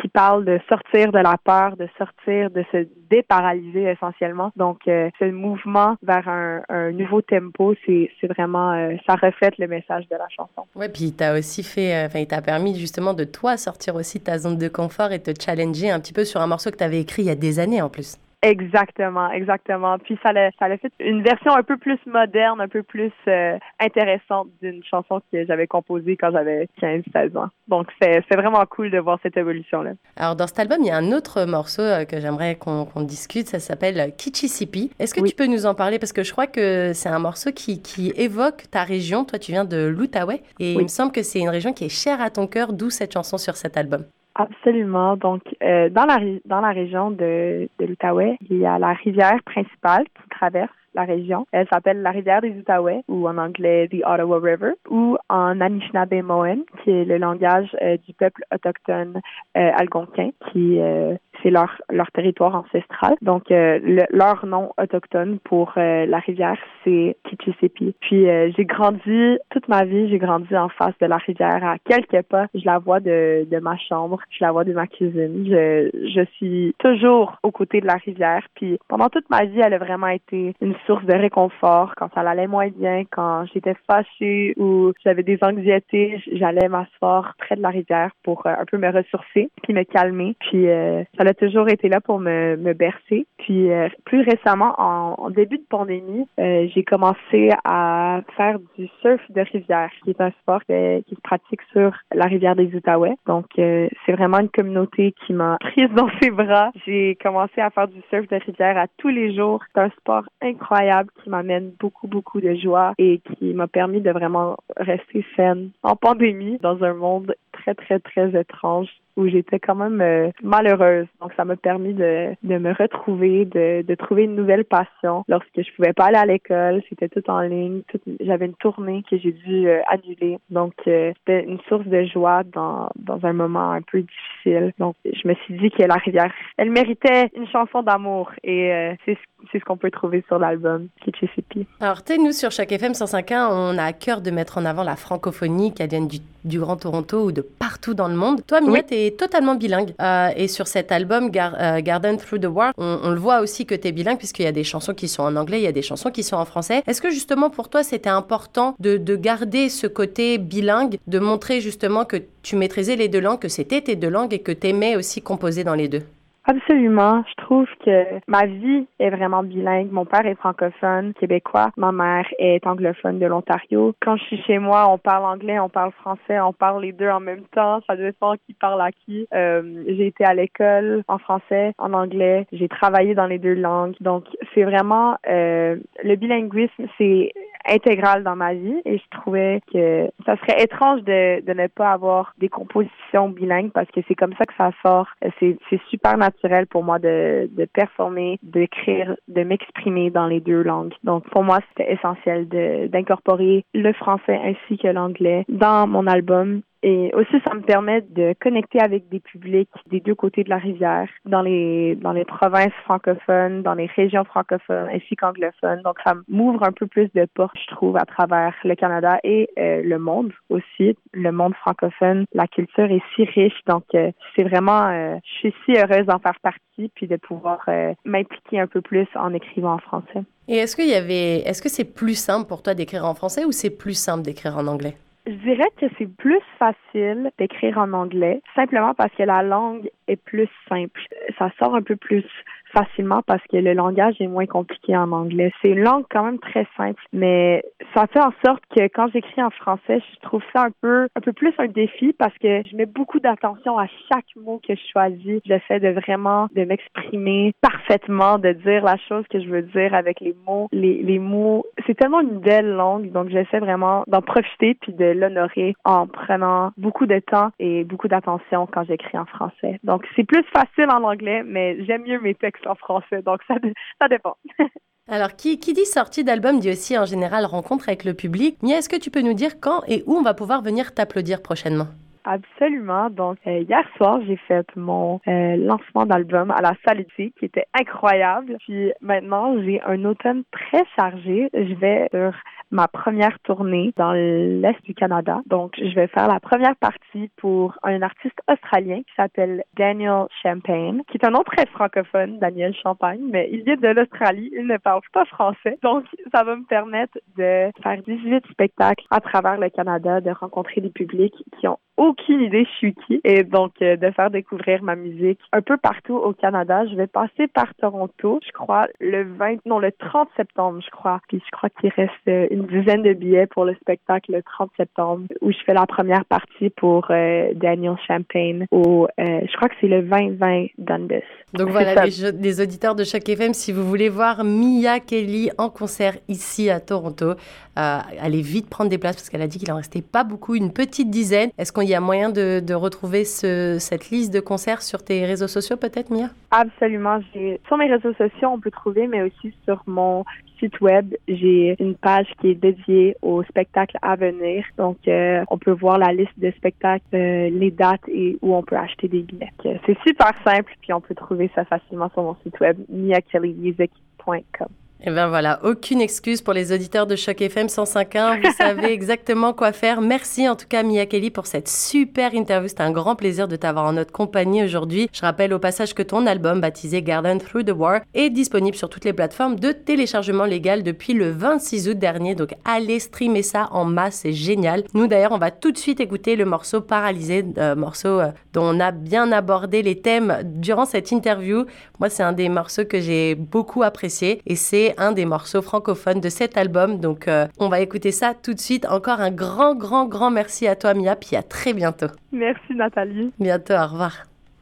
qui 0.00 0.08
parle 0.08 0.44
de 0.44 0.60
sortir 0.68 1.10
de 1.10 1.18
la 1.18 1.36
peur, 1.42 1.76
de 1.76 1.88
sortir, 1.98 2.50
de 2.50 2.64
se 2.70 2.86
déparalyser 3.10 3.84
essentiellement. 3.84 4.52
Donc 4.56 4.80
ce 4.84 5.30
mouvement 5.30 5.96
vers 6.02 6.28
un, 6.28 6.62
un 6.68 6.92
nouveau 6.92 7.22
tempo, 7.22 7.74
c'est 7.86 8.10
vraiment 8.28 8.72
ça 9.06 9.16
reflète 9.16 9.58
le 9.58 9.71
message 9.72 10.08
de 10.08 10.16
la 10.16 10.28
chanson. 10.28 10.66
Ouais, 10.74 10.88
puis 10.88 11.12
tu 11.12 11.24
as 11.24 11.34
aussi 11.34 11.62
fait, 11.62 11.94
euh, 11.94 12.06
enfin, 12.06 12.20
il 12.20 12.26
t'a 12.26 12.42
permis 12.42 12.78
justement 12.78 13.14
de 13.14 13.24
toi 13.24 13.56
sortir 13.56 13.94
aussi 13.96 14.18
de 14.18 14.24
ta 14.24 14.38
zone 14.38 14.58
de 14.58 14.68
confort 14.68 15.12
et 15.12 15.20
te 15.20 15.32
challenger 15.38 15.90
un 15.90 16.00
petit 16.00 16.12
peu 16.12 16.24
sur 16.24 16.40
un 16.40 16.46
morceau 16.46 16.70
que 16.70 16.76
tu 16.76 16.84
avais 16.84 17.00
écrit 17.00 17.22
il 17.22 17.26
y 17.26 17.30
a 17.30 17.34
des 17.34 17.58
années 17.58 17.82
en 17.82 17.88
plus. 17.88 18.16
Exactement, 18.42 19.30
exactement. 19.30 19.98
Puis 19.98 20.18
ça 20.20 20.32
l'a, 20.32 20.50
ça 20.58 20.66
l'a 20.66 20.76
fait 20.76 20.92
une 20.98 21.22
version 21.22 21.54
un 21.54 21.62
peu 21.62 21.76
plus 21.76 21.98
moderne, 22.06 22.60
un 22.60 22.66
peu 22.66 22.82
plus 22.82 23.12
euh, 23.28 23.56
intéressante 23.78 24.48
d'une 24.60 24.82
chanson 24.82 25.22
que 25.32 25.46
j'avais 25.46 25.68
composée 25.68 26.16
quand 26.16 26.32
j'avais 26.32 26.68
15-16 26.80 27.38
ans. 27.38 27.50
Donc 27.68 27.86
c'est, 28.00 28.24
c'est 28.28 28.36
vraiment 28.36 28.64
cool 28.66 28.90
de 28.90 28.98
voir 28.98 29.20
cette 29.22 29.36
évolution-là. 29.36 29.92
Alors 30.16 30.34
dans 30.34 30.48
cet 30.48 30.58
album, 30.58 30.78
il 30.80 30.88
y 30.88 30.90
a 30.90 30.96
un 30.96 31.12
autre 31.12 31.44
morceau 31.44 31.82
euh, 31.82 32.04
que 32.04 32.18
j'aimerais 32.18 32.56
qu'on, 32.56 32.84
qu'on 32.84 33.02
discute, 33.02 33.46
ça 33.46 33.60
s'appelle 33.60 34.12
Kichisipi. 34.16 34.90
Est-ce 34.98 35.14
que 35.14 35.24
tu 35.24 35.36
peux 35.36 35.46
nous 35.46 35.64
en 35.64 35.76
parler? 35.76 36.00
Parce 36.00 36.12
que 36.12 36.24
je 36.24 36.32
crois 36.32 36.48
que 36.48 36.92
c'est 36.94 37.08
un 37.08 37.20
morceau 37.20 37.52
qui, 37.52 37.80
qui 37.80 38.12
évoque 38.16 38.64
ta 38.72 38.82
région. 38.82 39.24
Toi, 39.24 39.38
tu 39.38 39.52
viens 39.52 39.64
de 39.64 39.86
l'Outaouais 39.86 40.42
et 40.58 40.72
il 40.72 40.82
me 40.82 40.88
semble 40.88 41.12
que 41.12 41.22
c'est 41.22 41.38
une 41.38 41.48
région 41.48 41.72
qui 41.72 41.84
est 41.84 41.88
chère 41.88 42.20
à 42.20 42.30
ton 42.30 42.48
cœur, 42.48 42.72
d'où 42.72 42.90
cette 42.90 43.12
chanson 43.12 43.38
sur 43.38 43.54
cet 43.54 43.76
album. 43.76 44.04
Absolument. 44.34 45.16
Donc, 45.16 45.42
euh, 45.62 45.88
dans 45.90 46.06
la 46.06 46.18
dans 46.46 46.60
la 46.60 46.70
région 46.70 47.10
de, 47.10 47.68
de 47.78 47.86
l'Outaouais, 47.86 48.38
il 48.48 48.58
y 48.58 48.66
a 48.66 48.78
la 48.78 48.92
rivière 48.92 49.42
principale 49.44 50.04
qui 50.04 50.28
traverse 50.30 50.72
la 50.94 51.04
région. 51.04 51.46
Elle 51.52 51.66
s'appelle 51.68 52.02
la 52.02 52.10
rivière 52.10 52.40
des 52.40 52.50
Outaouais, 52.50 53.02
ou 53.08 53.28
en 53.28 53.38
anglais 53.38 53.88
The 53.88 54.04
Ottawa 54.04 54.38
River, 54.42 54.72
ou 54.90 55.16
en 55.28 55.60
Anishinaabe-Moen, 55.60 56.64
qui 56.82 56.90
est 56.90 57.04
le 57.04 57.18
langage 57.18 57.74
euh, 57.82 57.96
du 58.06 58.12
peuple 58.12 58.42
autochtone 58.54 59.20
euh, 59.56 59.70
algonquin, 59.76 60.30
qui 60.50 60.80
euh, 60.80 61.14
c'est 61.42 61.50
leur 61.50 61.80
leur 61.90 62.10
territoire 62.12 62.54
ancestral. 62.54 63.16
Donc 63.22 63.44
leur 63.50 64.46
nom 64.46 64.72
autochtone 64.78 65.38
pour 65.44 65.72
la 65.76 66.18
rivière, 66.18 66.58
c'est 66.84 67.16
Kichisipi. 67.24 67.94
Puis 68.00 68.26
j'ai 68.56 68.64
grandi 68.64 69.38
toute 69.50 69.68
ma 69.68 69.84
vie, 69.84 70.08
j'ai 70.08 70.18
grandi 70.18 70.56
en 70.56 70.68
face 70.68 70.94
de 71.00 71.06
la 71.06 71.16
rivière 71.16 71.64
à 71.64 71.76
quelques 71.78 72.22
pas. 72.26 72.46
Je 72.54 72.64
la 72.64 72.78
vois 72.78 73.00
de 73.00 73.46
de 73.50 73.58
ma 73.58 73.76
chambre, 73.76 74.20
je 74.30 74.44
la 74.44 74.52
vois 74.52 74.64
de 74.64 74.72
ma 74.72 74.86
cuisine. 74.86 75.46
Je 75.48 75.90
je 76.14 76.24
suis 76.36 76.74
toujours 76.78 77.36
aux 77.42 77.50
côtés 77.50 77.80
de 77.80 77.86
la 77.86 77.96
rivière. 77.96 78.44
Puis 78.54 78.78
pendant 78.88 79.08
toute 79.08 79.28
ma 79.30 79.44
vie, 79.44 79.60
elle 79.60 79.74
a 79.74 79.78
vraiment 79.78 80.08
été 80.08 80.54
une 80.60 80.74
source 80.86 81.04
de 81.04 81.14
réconfort 81.14 81.94
quand 81.96 82.08
ça 82.14 82.20
allait 82.20 82.46
moins 82.46 82.68
bien, 82.68 83.04
quand 83.10 83.44
j'étais 83.52 83.74
fâchée 83.86 84.54
ou 84.56 84.92
j'avais 85.04 85.22
des 85.22 85.38
anxiétés, 85.42 86.22
j'allais 86.32 86.68
m'asseoir 86.68 87.34
près 87.38 87.56
de 87.56 87.62
la 87.62 87.70
rivière 87.70 88.10
pour 88.22 88.46
euh, 88.46 88.54
un 88.58 88.64
peu 88.64 88.78
me 88.78 88.88
ressourcer 88.88 89.50
puis 89.62 89.72
me 89.72 89.84
calmer. 89.84 90.36
Puis 90.40 90.68
euh, 90.68 91.02
ça 91.16 91.24
toujours 91.34 91.68
été 91.68 91.88
là 91.88 92.00
pour 92.00 92.18
me, 92.18 92.56
me 92.56 92.72
bercer. 92.72 93.26
Puis 93.38 93.70
euh, 93.70 93.88
plus 94.04 94.22
récemment, 94.22 94.74
en, 94.78 95.30
début 95.30 95.58
de 95.58 95.64
pandémie, 95.68 96.26
j'ai 96.36 96.84
commencé 96.84 97.50
à 97.64 98.20
faire 98.36 98.58
du 98.76 98.86
surf 99.00 99.20
de 99.30 99.40
rivière, 99.40 99.90
qui 100.04 100.10
est 100.10 100.20
un 100.20 100.30
sport 100.42 100.60
qui 100.66 101.14
se 101.14 101.20
pratique 101.22 101.60
sur 101.72 101.92
la 102.14 102.26
rivière 102.26 102.54
des 102.54 102.74
Outaouais. 102.74 103.16
Donc 103.26 103.46
c'est 103.56 104.12
vraiment 104.12 104.40
une 104.40 104.50
communauté 104.50 105.14
qui 105.26 105.32
m'a 105.32 105.56
prise 105.60 105.88
dans 105.94 106.08
ses 106.20 106.30
bras. 106.30 106.70
J'ai 106.84 107.16
commencé 107.22 107.60
à 107.60 107.70
faire 107.70 107.88
du 107.88 108.00
surf 108.10 108.28
de 108.28 108.36
rivière 108.36 108.76
à 108.76 108.86
tous 108.98 109.08
les 109.08 109.34
jours. 109.34 109.62
C'est 109.74 109.80
un 109.80 109.90
sport 109.90 110.24
incroyable 110.42 111.10
qui 111.22 111.30
m'amène 111.30 111.72
beaucoup, 111.80 112.06
beaucoup 112.06 112.40
de 112.40 112.54
joie 112.54 112.92
et 112.98 113.20
qui 113.20 113.54
m'a 113.54 113.68
permis 113.68 114.00
de 114.00 114.10
vraiment 114.10 114.56
rester 114.76 115.24
saine 115.36 115.70
en 115.82 115.96
pandémie 115.96 116.58
dans 116.60 116.82
un 116.82 116.94
monde 116.94 117.34
très, 117.74 117.98
très, 118.00 118.38
étrange 118.38 118.88
où 119.16 119.28
j'étais 119.28 119.58
quand 119.58 119.74
même 119.74 120.00
euh, 120.00 120.30
malheureuse. 120.42 121.06
Donc, 121.20 121.32
ça 121.36 121.44
m'a 121.44 121.56
permis 121.56 121.92
de, 121.92 122.30
de 122.42 122.56
me 122.56 122.72
retrouver, 122.72 123.44
de, 123.44 123.82
de 123.82 123.94
trouver 123.94 124.24
une 124.24 124.34
nouvelle 124.34 124.64
passion. 124.64 125.22
Lorsque 125.28 125.50
je 125.54 125.70
pouvais 125.76 125.92
pas 125.92 126.06
aller 126.06 126.16
à 126.16 126.24
l'école, 126.24 126.82
c'était 126.88 127.08
tout 127.08 127.28
en 127.28 127.40
ligne. 127.40 127.82
J'avais 128.20 128.46
une 128.46 128.54
tournée 128.54 129.04
que 129.10 129.18
j'ai 129.18 129.32
dû 129.32 129.68
euh, 129.68 129.80
annuler. 129.88 130.38
Donc, 130.48 130.72
euh, 130.86 131.12
c'était 131.18 131.44
une 131.44 131.60
source 131.68 131.86
de 131.86 132.04
joie 132.04 132.42
dans, 132.44 132.88
dans 132.96 133.20
un 133.24 133.34
moment 133.34 133.72
un 133.72 133.82
peu 133.82 134.00
difficile. 134.00 134.72
Donc, 134.78 134.96
je 135.04 135.28
me 135.28 135.34
suis 135.34 135.58
dit 135.58 135.70
que 135.70 135.82
la 135.82 135.96
rivière, 135.96 136.32
elle 136.56 136.70
méritait 136.70 137.30
une 137.36 137.46
chanson 137.48 137.82
d'amour. 137.82 138.30
Et 138.42 138.96
c'est 139.04 139.18
c'est 139.50 139.58
ce 139.58 139.64
qu'on 139.64 139.76
peut 139.76 139.90
trouver 139.90 140.24
sur 140.28 140.38
l'album 140.38 140.88
Kitschisipi. 141.02 141.66
Alors, 141.80 142.04
tu 142.04 142.18
nous, 142.18 142.32
sur 142.32 142.50
chaque 142.50 142.70
FM 142.72 142.92
105.1, 142.92 143.48
on 143.50 143.78
a 143.78 143.84
à 143.84 143.92
cœur 143.92 144.20
de 144.20 144.30
mettre 144.30 144.58
en 144.58 144.64
avant 144.64 144.84
la 144.84 144.96
francophonie, 144.96 145.74
qu'elle 145.74 145.88
vienne 145.88 146.08
du, 146.08 146.18
du, 146.44 146.60
Grand 146.60 146.76
Toronto 146.76 147.24
ou 147.24 147.32
de 147.32 147.42
partout 147.62 147.94
dans 147.94 148.08
le 148.08 148.16
monde. 148.16 148.44
Toi, 148.44 148.60
Mia, 148.60 148.82
tu 148.82 149.12
totalement 149.12 149.54
bilingue. 149.54 149.94
Euh, 150.02 150.30
et 150.34 150.48
sur 150.48 150.66
cet 150.66 150.90
album, 150.90 151.30
euh, 151.32 151.80
Garden 151.80 152.16
Through 152.16 152.40
the 152.40 152.46
War, 152.46 152.72
on, 152.76 153.10
le 153.10 153.20
voit 153.20 153.38
aussi 153.38 153.66
que 153.66 153.76
tu 153.76 153.86
es 153.86 153.92
bilingue, 153.92 154.18
puisqu'il 154.18 154.42
y 154.42 154.48
a 154.48 154.52
des 154.52 154.64
chansons 154.64 154.94
qui 154.94 155.06
sont 155.06 155.22
en 155.22 155.36
anglais, 155.36 155.60
il 155.60 155.62
y 155.62 155.68
a 155.68 155.72
des 155.72 155.80
chansons 155.80 156.10
qui 156.10 156.24
sont 156.24 156.34
en 156.34 156.44
français. 156.44 156.82
Est-ce 156.88 157.00
que 157.00 157.10
justement 157.10 157.50
pour 157.50 157.68
toi, 157.68 157.84
c'était 157.84 158.10
important 158.10 158.74
de, 158.80 158.96
de, 158.96 159.14
garder 159.14 159.68
ce 159.68 159.86
côté 159.86 160.38
bilingue, 160.38 160.98
de 161.06 161.18
montrer 161.20 161.60
justement 161.60 162.04
que 162.04 162.16
tu 162.42 162.56
maîtrisais 162.56 162.96
les 162.96 163.06
deux 163.06 163.20
langues, 163.20 163.38
que 163.38 163.48
c'était 163.48 163.80
tes 163.80 163.94
deux 163.94 164.10
langues 164.10 164.34
et 164.34 164.40
que 164.40 164.50
tu 164.50 164.66
aimais 164.66 164.96
aussi 164.96 165.22
composer 165.22 165.62
dans 165.62 165.76
les 165.76 165.86
deux? 165.86 166.02
Absolument. 166.44 167.22
Je 167.28 167.44
trouve 167.44 167.66
que 167.84 168.20
ma 168.26 168.46
vie 168.46 168.86
est 168.98 169.10
vraiment 169.10 169.44
bilingue. 169.44 169.92
Mon 169.92 170.04
père 170.04 170.26
est 170.26 170.34
francophone, 170.34 171.14
québécois. 171.14 171.70
Ma 171.76 171.92
mère 171.92 172.26
est 172.38 172.66
anglophone 172.66 173.20
de 173.20 173.26
l'Ontario. 173.26 173.94
Quand 174.00 174.16
je 174.16 174.24
suis 174.24 174.42
chez 174.42 174.58
moi, 174.58 174.88
on 174.88 174.98
parle 174.98 175.24
anglais, 175.24 175.60
on 175.60 175.68
parle 175.68 175.92
français, 175.92 176.40
on 176.40 176.52
parle 176.52 176.82
les 176.82 176.92
deux 176.92 177.08
en 177.08 177.20
même 177.20 177.44
temps. 177.54 177.80
Ça 177.86 177.96
dépend 177.96 178.34
qui 178.44 178.54
parle 178.54 178.80
à 178.80 178.90
qui. 178.90 179.28
Euh, 179.32 179.84
j'ai 179.86 180.08
été 180.08 180.24
à 180.24 180.34
l'école 180.34 181.04
en 181.06 181.18
français, 181.18 181.74
en 181.78 181.92
anglais. 181.92 182.46
J'ai 182.52 182.68
travaillé 182.68 183.14
dans 183.14 183.26
les 183.26 183.38
deux 183.38 183.54
langues. 183.54 183.94
Donc, 184.00 184.24
c'est 184.52 184.64
vraiment 184.64 185.16
euh, 185.28 185.76
le 186.02 186.16
bilinguisme, 186.16 186.86
c'est 186.98 187.30
intégral 187.68 188.22
dans 188.22 188.36
ma 188.36 188.54
vie 188.54 188.80
et 188.84 188.98
je 188.98 189.18
trouvais 189.18 189.60
que 189.72 190.10
ça 190.26 190.36
serait 190.38 190.62
étrange 190.62 191.02
de, 191.02 191.52
ne 191.52 191.66
pas 191.66 191.92
avoir 191.92 192.34
des 192.38 192.48
compositions 192.48 193.28
bilingues 193.28 193.72
parce 193.72 193.90
que 193.90 194.00
c'est 194.08 194.14
comme 194.14 194.34
ça 194.38 194.44
que 194.44 194.54
ça 194.56 194.70
sort. 194.82 195.08
C'est, 195.38 195.58
super 195.90 196.16
naturel 196.16 196.66
pour 196.66 196.84
moi 196.84 196.98
de, 196.98 197.50
de 197.52 197.64
performer, 197.66 198.38
d'écrire, 198.42 199.16
de 199.28 199.42
m'exprimer 199.42 200.10
dans 200.10 200.26
les 200.26 200.40
deux 200.40 200.62
langues. 200.62 200.94
Donc 201.04 201.28
pour 201.30 201.42
moi, 201.42 201.58
c'était 201.68 201.92
essentiel 201.92 202.48
d'incorporer 202.88 203.64
le 203.74 203.92
français 203.92 204.38
ainsi 204.42 204.78
que 204.78 204.88
l'anglais 204.88 205.44
dans 205.48 205.86
mon 205.86 206.06
album 206.06 206.62
et 206.82 207.12
aussi, 207.14 207.36
ça 207.46 207.54
me 207.54 207.60
permet 207.60 208.00
de 208.10 208.34
connecter 208.40 208.80
avec 208.80 209.08
des 209.08 209.20
publics 209.20 209.70
des 209.86 210.00
deux 210.00 210.14
côtés 210.14 210.42
de 210.42 210.50
la 210.50 210.56
rivière, 210.56 211.08
dans 211.24 211.42
les 211.42 211.94
dans 211.96 212.12
les 212.12 212.24
provinces 212.24 212.72
francophones, 212.84 213.62
dans 213.62 213.74
les 213.74 213.86
régions 213.86 214.24
francophones 214.24 214.88
ainsi 214.92 215.14
qu'anglophones. 215.14 215.82
Donc, 215.82 215.96
ça 216.04 216.14
m'ouvre 216.28 216.64
un 216.64 216.72
peu 216.72 216.86
plus 216.86 217.08
de 217.14 217.26
portes, 217.34 217.56
je 217.68 217.74
trouve, 217.74 217.96
à 217.96 218.04
travers 218.04 218.54
le 218.64 218.74
Canada 218.74 219.18
et 219.22 219.48
euh, 219.58 219.82
le 219.82 219.98
monde 219.98 220.32
aussi, 220.48 220.96
le 221.12 221.30
monde 221.30 221.54
francophone. 221.54 222.24
La 222.32 222.46
culture 222.46 222.90
est 222.90 223.02
si 223.14 223.24
riche, 223.24 223.60
donc 223.66 223.84
euh, 223.94 224.10
c'est 224.34 224.42
vraiment, 224.42 224.88
euh, 224.88 225.16
je 225.24 225.38
suis 225.38 225.54
si 225.64 225.72
heureuse 225.78 226.06
d'en 226.06 226.18
faire 226.18 226.38
partie, 226.42 226.90
puis 226.94 227.06
de 227.06 227.16
pouvoir 227.16 227.60
m'impliquer 228.04 228.58
un 228.58 228.66
peu 228.66 228.80
plus 228.80 229.06
en 229.14 229.34
écrivant 229.34 229.74
en 229.74 229.78
français. 229.78 230.22
Et 230.48 230.56
est-ce 230.56 230.74
qu'il 230.74 230.88
y 230.88 230.94
avait, 230.94 231.40
est-ce 231.40 231.62
que 231.62 231.68
c'est 231.68 231.84
plus 231.94 232.14
simple 232.14 232.48
pour 232.48 232.62
toi 232.62 232.74
d'écrire 232.74 233.04
en 233.04 233.14
français 233.14 233.44
ou 233.44 233.52
c'est 233.52 233.70
plus 233.70 233.94
simple 233.94 234.22
d'écrire 234.22 234.56
en 234.56 234.66
anglais? 234.66 234.96
Je 235.24 235.32
dirais 235.32 235.70
que 235.76 235.86
c'est 235.98 236.16
plus 236.16 236.40
facile 236.58 237.30
d'écrire 237.38 237.78
en 237.78 237.92
anglais, 237.92 238.42
simplement 238.56 238.92
parce 238.94 239.14
que 239.14 239.22
la 239.22 239.42
langue 239.44 239.88
plus 240.16 240.48
simple. 240.68 241.00
Ça 241.38 241.50
sort 241.58 241.74
un 241.74 241.82
peu 241.82 241.96
plus 241.96 242.24
facilement 242.72 243.22
parce 243.26 243.42
que 243.50 243.56
le 243.56 243.74
langage 243.74 244.16
est 244.20 244.26
moins 244.26 244.46
compliqué 244.46 244.96
en 244.96 245.12
anglais. 245.12 245.52
C'est 245.60 245.70
une 245.70 245.82
langue 245.82 246.04
quand 246.10 246.24
même 246.24 246.38
très 246.38 246.66
simple, 246.76 247.02
mais 247.12 247.62
ça 247.94 248.06
fait 248.06 248.20
en 248.22 248.32
sorte 248.44 248.62
que 248.74 248.82
quand 248.84 249.08
j'écris 249.12 249.42
en 249.42 249.50
français, 249.50 250.00
je 250.14 250.20
trouve 250.22 250.42
ça 250.54 250.62
un 250.62 250.70
peu 250.80 251.08
un 251.14 251.20
peu 251.20 251.32
plus 251.32 251.52
un 251.58 251.66
défi 251.66 252.12
parce 252.14 252.36
que 252.38 252.62
je 252.68 252.76
mets 252.76 252.86
beaucoup 252.86 253.20
d'attention 253.20 253.78
à 253.78 253.86
chaque 254.08 254.24
mot 254.36 254.60
que 254.66 254.74
je 254.74 254.80
choisis. 254.92 255.40
J'essaie 255.44 255.80
de 255.80 255.88
vraiment 255.88 256.48
de 256.54 256.64
m'exprimer 256.64 257.52
parfaitement, 257.60 258.38
de 258.38 258.52
dire 258.52 258.84
la 258.84 258.96
chose 259.08 259.24
que 259.30 259.40
je 259.40 259.48
veux 259.48 259.62
dire 259.62 259.94
avec 259.94 260.20
les 260.20 260.34
mots. 260.46 260.68
Les, 260.72 261.02
les 261.02 261.18
mots, 261.18 261.66
c'est 261.86 261.94
tellement 261.94 262.20
une 262.20 262.40
belle 262.40 262.70
langue, 262.70 263.12
donc 263.12 263.28
j'essaie 263.28 263.60
vraiment 263.60 264.04
d'en 264.06 264.22
profiter 264.22 264.74
puis 264.80 264.92
de 264.92 265.04
l'honorer 265.04 265.74
en 265.84 266.06
prenant 266.06 266.72
beaucoup 266.76 267.06
de 267.06 267.18
temps 267.18 267.50
et 267.58 267.84
beaucoup 267.84 268.08
d'attention 268.08 268.66
quand 268.66 268.84
j'écris 268.84 269.18
en 269.18 269.26
français. 269.26 269.78
Donc 269.84 270.01
c'est 270.16 270.24
plus 270.24 270.44
facile 270.52 270.90
en 270.90 271.02
anglais, 271.02 271.42
mais 271.44 271.84
j'aime 271.84 272.02
mieux 272.02 272.20
mes 272.20 272.34
textes 272.34 272.66
en 272.66 272.74
français, 272.74 273.22
donc 273.22 273.40
ça, 273.48 274.08
dépend. 274.08 274.36
Alors, 275.08 275.34
qui, 275.34 275.58
qui 275.58 275.72
dit 275.72 275.84
sortie 275.84 276.24
d'album 276.24 276.60
dit 276.60 276.70
aussi 276.70 276.96
en 276.96 277.04
général 277.04 277.44
rencontre 277.44 277.88
avec 277.88 278.04
le 278.04 278.14
public. 278.14 278.62
Mia, 278.62 278.78
est-ce 278.78 278.88
que 278.88 278.96
tu 278.96 279.10
peux 279.10 279.20
nous 279.20 279.34
dire 279.34 279.60
quand 279.60 279.82
et 279.88 280.04
où 280.06 280.14
on 280.14 280.22
va 280.22 280.34
pouvoir 280.34 280.62
venir 280.62 280.94
t'applaudir 280.94 281.42
prochainement? 281.42 281.88
Absolument. 282.24 283.10
Donc, 283.10 283.38
euh, 283.46 283.64
hier 283.68 283.84
soir, 283.96 284.20
j'ai 284.26 284.36
fait 284.36 284.66
mon 284.76 285.20
euh, 285.26 285.56
lancement 285.56 286.06
d'album 286.06 286.50
à 286.50 286.60
la 286.60 286.74
Salle 286.84 287.04
qui 287.16 287.32
était 287.42 287.66
incroyable. 287.78 288.56
Puis 288.60 288.92
maintenant, 289.00 289.60
j'ai 289.62 289.80
un 289.82 290.04
automne 290.04 290.44
très 290.52 290.84
chargé. 290.96 291.48
Je 291.52 291.74
vais 291.74 292.08
sur 292.12 292.32
ma 292.70 292.88
première 292.88 293.38
tournée 293.40 293.92
dans 293.96 294.12
l'Est 294.12 294.82
du 294.84 294.94
Canada. 294.94 295.42
Donc, 295.46 295.74
je 295.76 295.94
vais 295.94 296.06
faire 296.06 296.28
la 296.28 296.40
première 296.40 296.76
partie 296.76 297.30
pour 297.36 297.76
un 297.82 298.02
artiste 298.02 298.38
australien 298.50 298.98
qui 298.98 299.14
s'appelle 299.16 299.62
Daniel 299.76 300.26
Champagne, 300.42 301.02
qui 301.10 301.18
est 301.18 301.26
un 301.26 301.30
nom 301.30 301.42
très 301.42 301.66
francophone, 301.66 302.38
Daniel 302.38 302.74
Champagne, 302.82 303.20
mais 303.30 303.48
il 303.52 303.62
vient 303.64 303.76
de 303.76 303.88
l'Australie. 303.88 304.50
Il 304.52 304.66
ne 304.66 304.78
parle 304.78 305.02
pas 305.12 305.24
français. 305.26 305.78
Donc, 305.82 306.04
ça 306.34 306.44
va 306.44 306.56
me 306.56 306.64
permettre 306.64 307.18
de 307.36 307.70
faire 307.82 308.02
18 308.06 308.44
spectacles 308.50 309.04
à 309.10 309.20
travers 309.20 309.58
le 309.58 309.68
Canada, 309.68 310.20
de 310.20 310.30
rencontrer 310.30 310.80
des 310.80 310.90
publics 310.90 311.34
qui 311.58 311.68
ont 311.68 311.78
aucune 312.02 312.40
idée 312.40 312.64
je 312.64 312.76
suis 312.78 312.94
qui 313.06 313.20
et 313.22 313.44
donc 313.44 313.74
euh, 313.80 313.96
de 313.96 314.10
faire 314.10 314.30
découvrir 314.30 314.82
ma 314.82 314.96
musique 314.96 315.38
un 315.52 315.62
peu 315.62 315.76
partout 315.76 316.16
au 316.16 316.32
Canada. 316.32 316.84
Je 316.90 316.96
vais 316.96 317.06
passer 317.06 317.46
par 317.46 317.72
Toronto, 317.76 318.40
je 318.44 318.52
crois 318.52 318.88
le 319.00 319.22
20 319.22 319.64
non 319.66 319.78
le 319.78 319.92
30 319.92 320.28
septembre, 320.36 320.80
je 320.84 320.90
crois. 320.90 321.20
Puis 321.28 321.40
je 321.44 321.50
crois 321.56 321.68
qu'il 321.80 321.90
reste 321.90 322.12
euh, 322.28 322.48
une 322.50 322.66
dizaine 322.66 323.02
de 323.02 323.12
billets 323.12 323.46
pour 323.46 323.64
le 323.64 323.74
spectacle 323.76 324.32
le 324.32 324.42
30 324.42 324.70
septembre 324.76 325.26
où 325.40 325.52
je 325.52 325.58
fais 325.64 325.74
la 325.74 325.86
première 325.86 326.24
partie 326.24 326.70
pour 326.70 327.06
euh, 327.10 327.52
Daniel 327.54 327.94
Champagne 328.06 328.66
au 328.70 329.06
je 329.18 329.56
crois 329.56 329.68
que 329.68 329.74
c'est 329.80 329.88
le 329.88 330.02
20-20 330.02 330.72
Dundas. 330.78 331.20
Donc 331.54 331.68
voilà 331.68 332.04
les, 332.04 332.32
les, 332.32 332.60
auditeurs 332.60 332.94
de 332.94 333.04
chaque 333.04 333.28
FM 333.28 333.54
si 333.54 333.72
vous 333.72 333.86
voulez 333.86 334.08
voir 334.08 334.44
Mia 334.44 335.00
Kelly 335.00 335.50
en 335.58 335.68
concert 335.70 336.14
ici 336.28 336.70
à 336.70 336.80
Toronto, 336.80 337.34
allez 337.76 338.40
vite 338.40 338.68
prendre 338.68 338.90
des 338.90 338.98
places 338.98 339.16
parce 339.16 339.28
qu'elle 339.28 339.42
a 339.42 339.46
dit 339.46 339.58
qu'il 339.58 339.70
en 339.70 339.76
restait 339.76 340.02
pas 340.02 340.24
beaucoup, 340.24 340.54
une 340.54 340.72
petite 340.72 341.10
dizaine. 341.10 341.50
Est-ce 341.58 341.72
qu'on 341.72 341.82
il 341.91 341.91
y 341.92 341.96
a 341.96 342.00
moyen 342.00 342.30
de, 342.30 342.74
retrouver 342.74 343.24
cette 343.24 344.10
liste 344.10 344.32
de 344.32 344.40
concerts 344.40 344.82
sur 344.82 345.04
tes 345.04 345.24
réseaux 345.26 345.48
sociaux 345.48 345.76
peut-être, 345.76 346.10
Mia? 346.10 346.28
Absolument. 346.50 347.20
Sur 347.66 347.76
mes 347.76 347.92
réseaux 347.92 348.14
sociaux, 348.14 348.48
on 348.48 348.60
peut 348.60 348.70
trouver, 348.70 349.06
mais 349.06 349.22
aussi 349.22 349.54
sur 349.64 349.82
mon 349.86 350.24
site 350.58 350.80
web, 350.80 351.14
j'ai 351.28 351.76
une 351.80 351.94
page 351.94 352.26
qui 352.40 352.48
est 352.48 352.54
dédiée 352.54 353.16
aux 353.20 353.42
spectacles 353.44 353.98
à 354.00 354.16
venir. 354.16 354.64
Donc, 354.78 354.96
euh, 355.08 355.44
on 355.50 355.58
peut 355.58 355.72
voir 355.72 355.98
la 355.98 356.12
liste 356.12 356.38
de 356.38 356.50
spectacles, 356.52 357.04
euh, 357.14 357.50
les 357.50 357.70
dates 357.70 358.08
et 358.08 358.38
où 358.42 358.54
on 358.54 358.62
peut 358.62 358.76
acheter 358.76 359.08
des 359.08 359.22
billets. 359.22 359.50
C'est 359.62 359.98
super 360.06 360.32
simple, 360.44 360.72
puis 360.80 360.92
on 360.92 361.00
peut 361.00 361.14
trouver 361.14 361.50
ça 361.54 361.64
facilement 361.64 362.08
sur 362.10 362.22
mon 362.22 362.36
site 362.44 362.58
web, 362.60 362.78
miakellymusic.com. 362.88 364.68
Et 365.04 365.06
eh 365.08 365.10
bien 365.10 365.26
voilà, 365.26 365.58
aucune 365.64 366.00
excuse 366.00 366.42
pour 366.42 366.54
les 366.54 366.70
auditeurs 366.70 367.08
de 367.08 367.16
Choc 367.16 367.42
FM 367.42 367.66
105.1. 367.66 368.40
Vous 368.40 368.52
savez 368.56 368.92
exactement 368.92 369.52
quoi 369.52 369.72
faire. 369.72 370.00
Merci 370.00 370.48
en 370.48 370.54
tout 370.54 370.68
cas 370.68 370.84
Mia 370.84 371.06
Kelly 371.06 371.32
pour 371.32 371.48
cette 371.48 371.68
super 371.68 372.34
interview. 372.34 372.68
C'était 372.68 372.84
un 372.84 372.92
grand 372.92 373.16
plaisir 373.16 373.48
de 373.48 373.56
t'avoir 373.56 373.86
en 373.86 373.94
notre 373.94 374.12
compagnie 374.12 374.62
aujourd'hui. 374.62 375.08
Je 375.12 375.22
rappelle 375.22 375.52
au 375.54 375.58
passage 375.58 375.94
que 375.94 376.04
ton 376.04 376.24
album 376.24 376.60
baptisé 376.60 377.02
Garden 377.02 377.40
Through 377.40 377.64
the 377.64 377.72
War 377.76 378.02
est 378.14 378.30
disponible 378.30 378.76
sur 378.76 378.88
toutes 378.88 379.04
les 379.04 379.12
plateformes 379.12 379.58
de 379.58 379.72
téléchargement 379.72 380.44
légal 380.44 380.84
depuis 380.84 381.14
le 381.14 381.32
26 381.32 381.88
août 381.88 381.98
dernier. 381.98 382.36
Donc 382.36 382.54
allez 382.64 383.00
streamer 383.00 383.42
ça 383.42 383.70
en 383.72 383.84
masse, 383.84 384.20
c'est 384.22 384.32
génial. 384.32 384.84
Nous 384.94 385.08
d'ailleurs, 385.08 385.32
on 385.32 385.38
va 385.38 385.50
tout 385.50 385.72
de 385.72 385.78
suite 385.78 385.98
écouter 385.98 386.36
le 386.36 386.44
morceau 386.44 386.80
Paralysé, 386.80 387.44
euh, 387.58 387.74
morceau 387.74 388.20
euh, 388.20 388.28
dont 388.52 388.62
on 388.62 388.78
a 388.78 388.92
bien 388.92 389.32
abordé 389.32 389.82
les 389.82 390.00
thèmes 390.00 390.42
durant 390.44 390.84
cette 390.84 391.10
interview. 391.10 391.64
Moi, 391.98 392.08
c'est 392.08 392.22
un 392.22 392.32
des 392.32 392.48
morceaux 392.48 392.84
que 392.84 393.00
j'ai 393.00 393.34
beaucoup 393.34 393.82
apprécié 393.82 394.40
et 394.46 394.54
c'est 394.92 395.02
un 395.02 395.12
des 395.12 395.24
morceaux 395.24 395.62
francophones 395.62 396.20
de 396.20 396.28
cet 396.28 396.56
album. 396.56 396.98
Donc, 396.98 397.28
euh, 397.28 397.46
on 397.58 397.68
va 397.68 397.80
écouter 397.80 398.12
ça 398.12 398.34
tout 398.34 398.54
de 398.54 398.60
suite. 398.60 398.86
Encore 398.86 399.20
un 399.20 399.30
grand, 399.30 399.74
grand, 399.74 400.06
grand 400.06 400.30
merci 400.30 400.66
à 400.66 400.76
toi, 400.76 400.94
Mia, 400.94 401.16
puis 401.16 401.36
à 401.36 401.42
très 401.42 401.72
bientôt. 401.72 402.06
Merci, 402.32 402.74
Nathalie. 402.74 403.32
Bientôt, 403.38 403.74
au 403.74 403.86
revoir. 403.86 404.31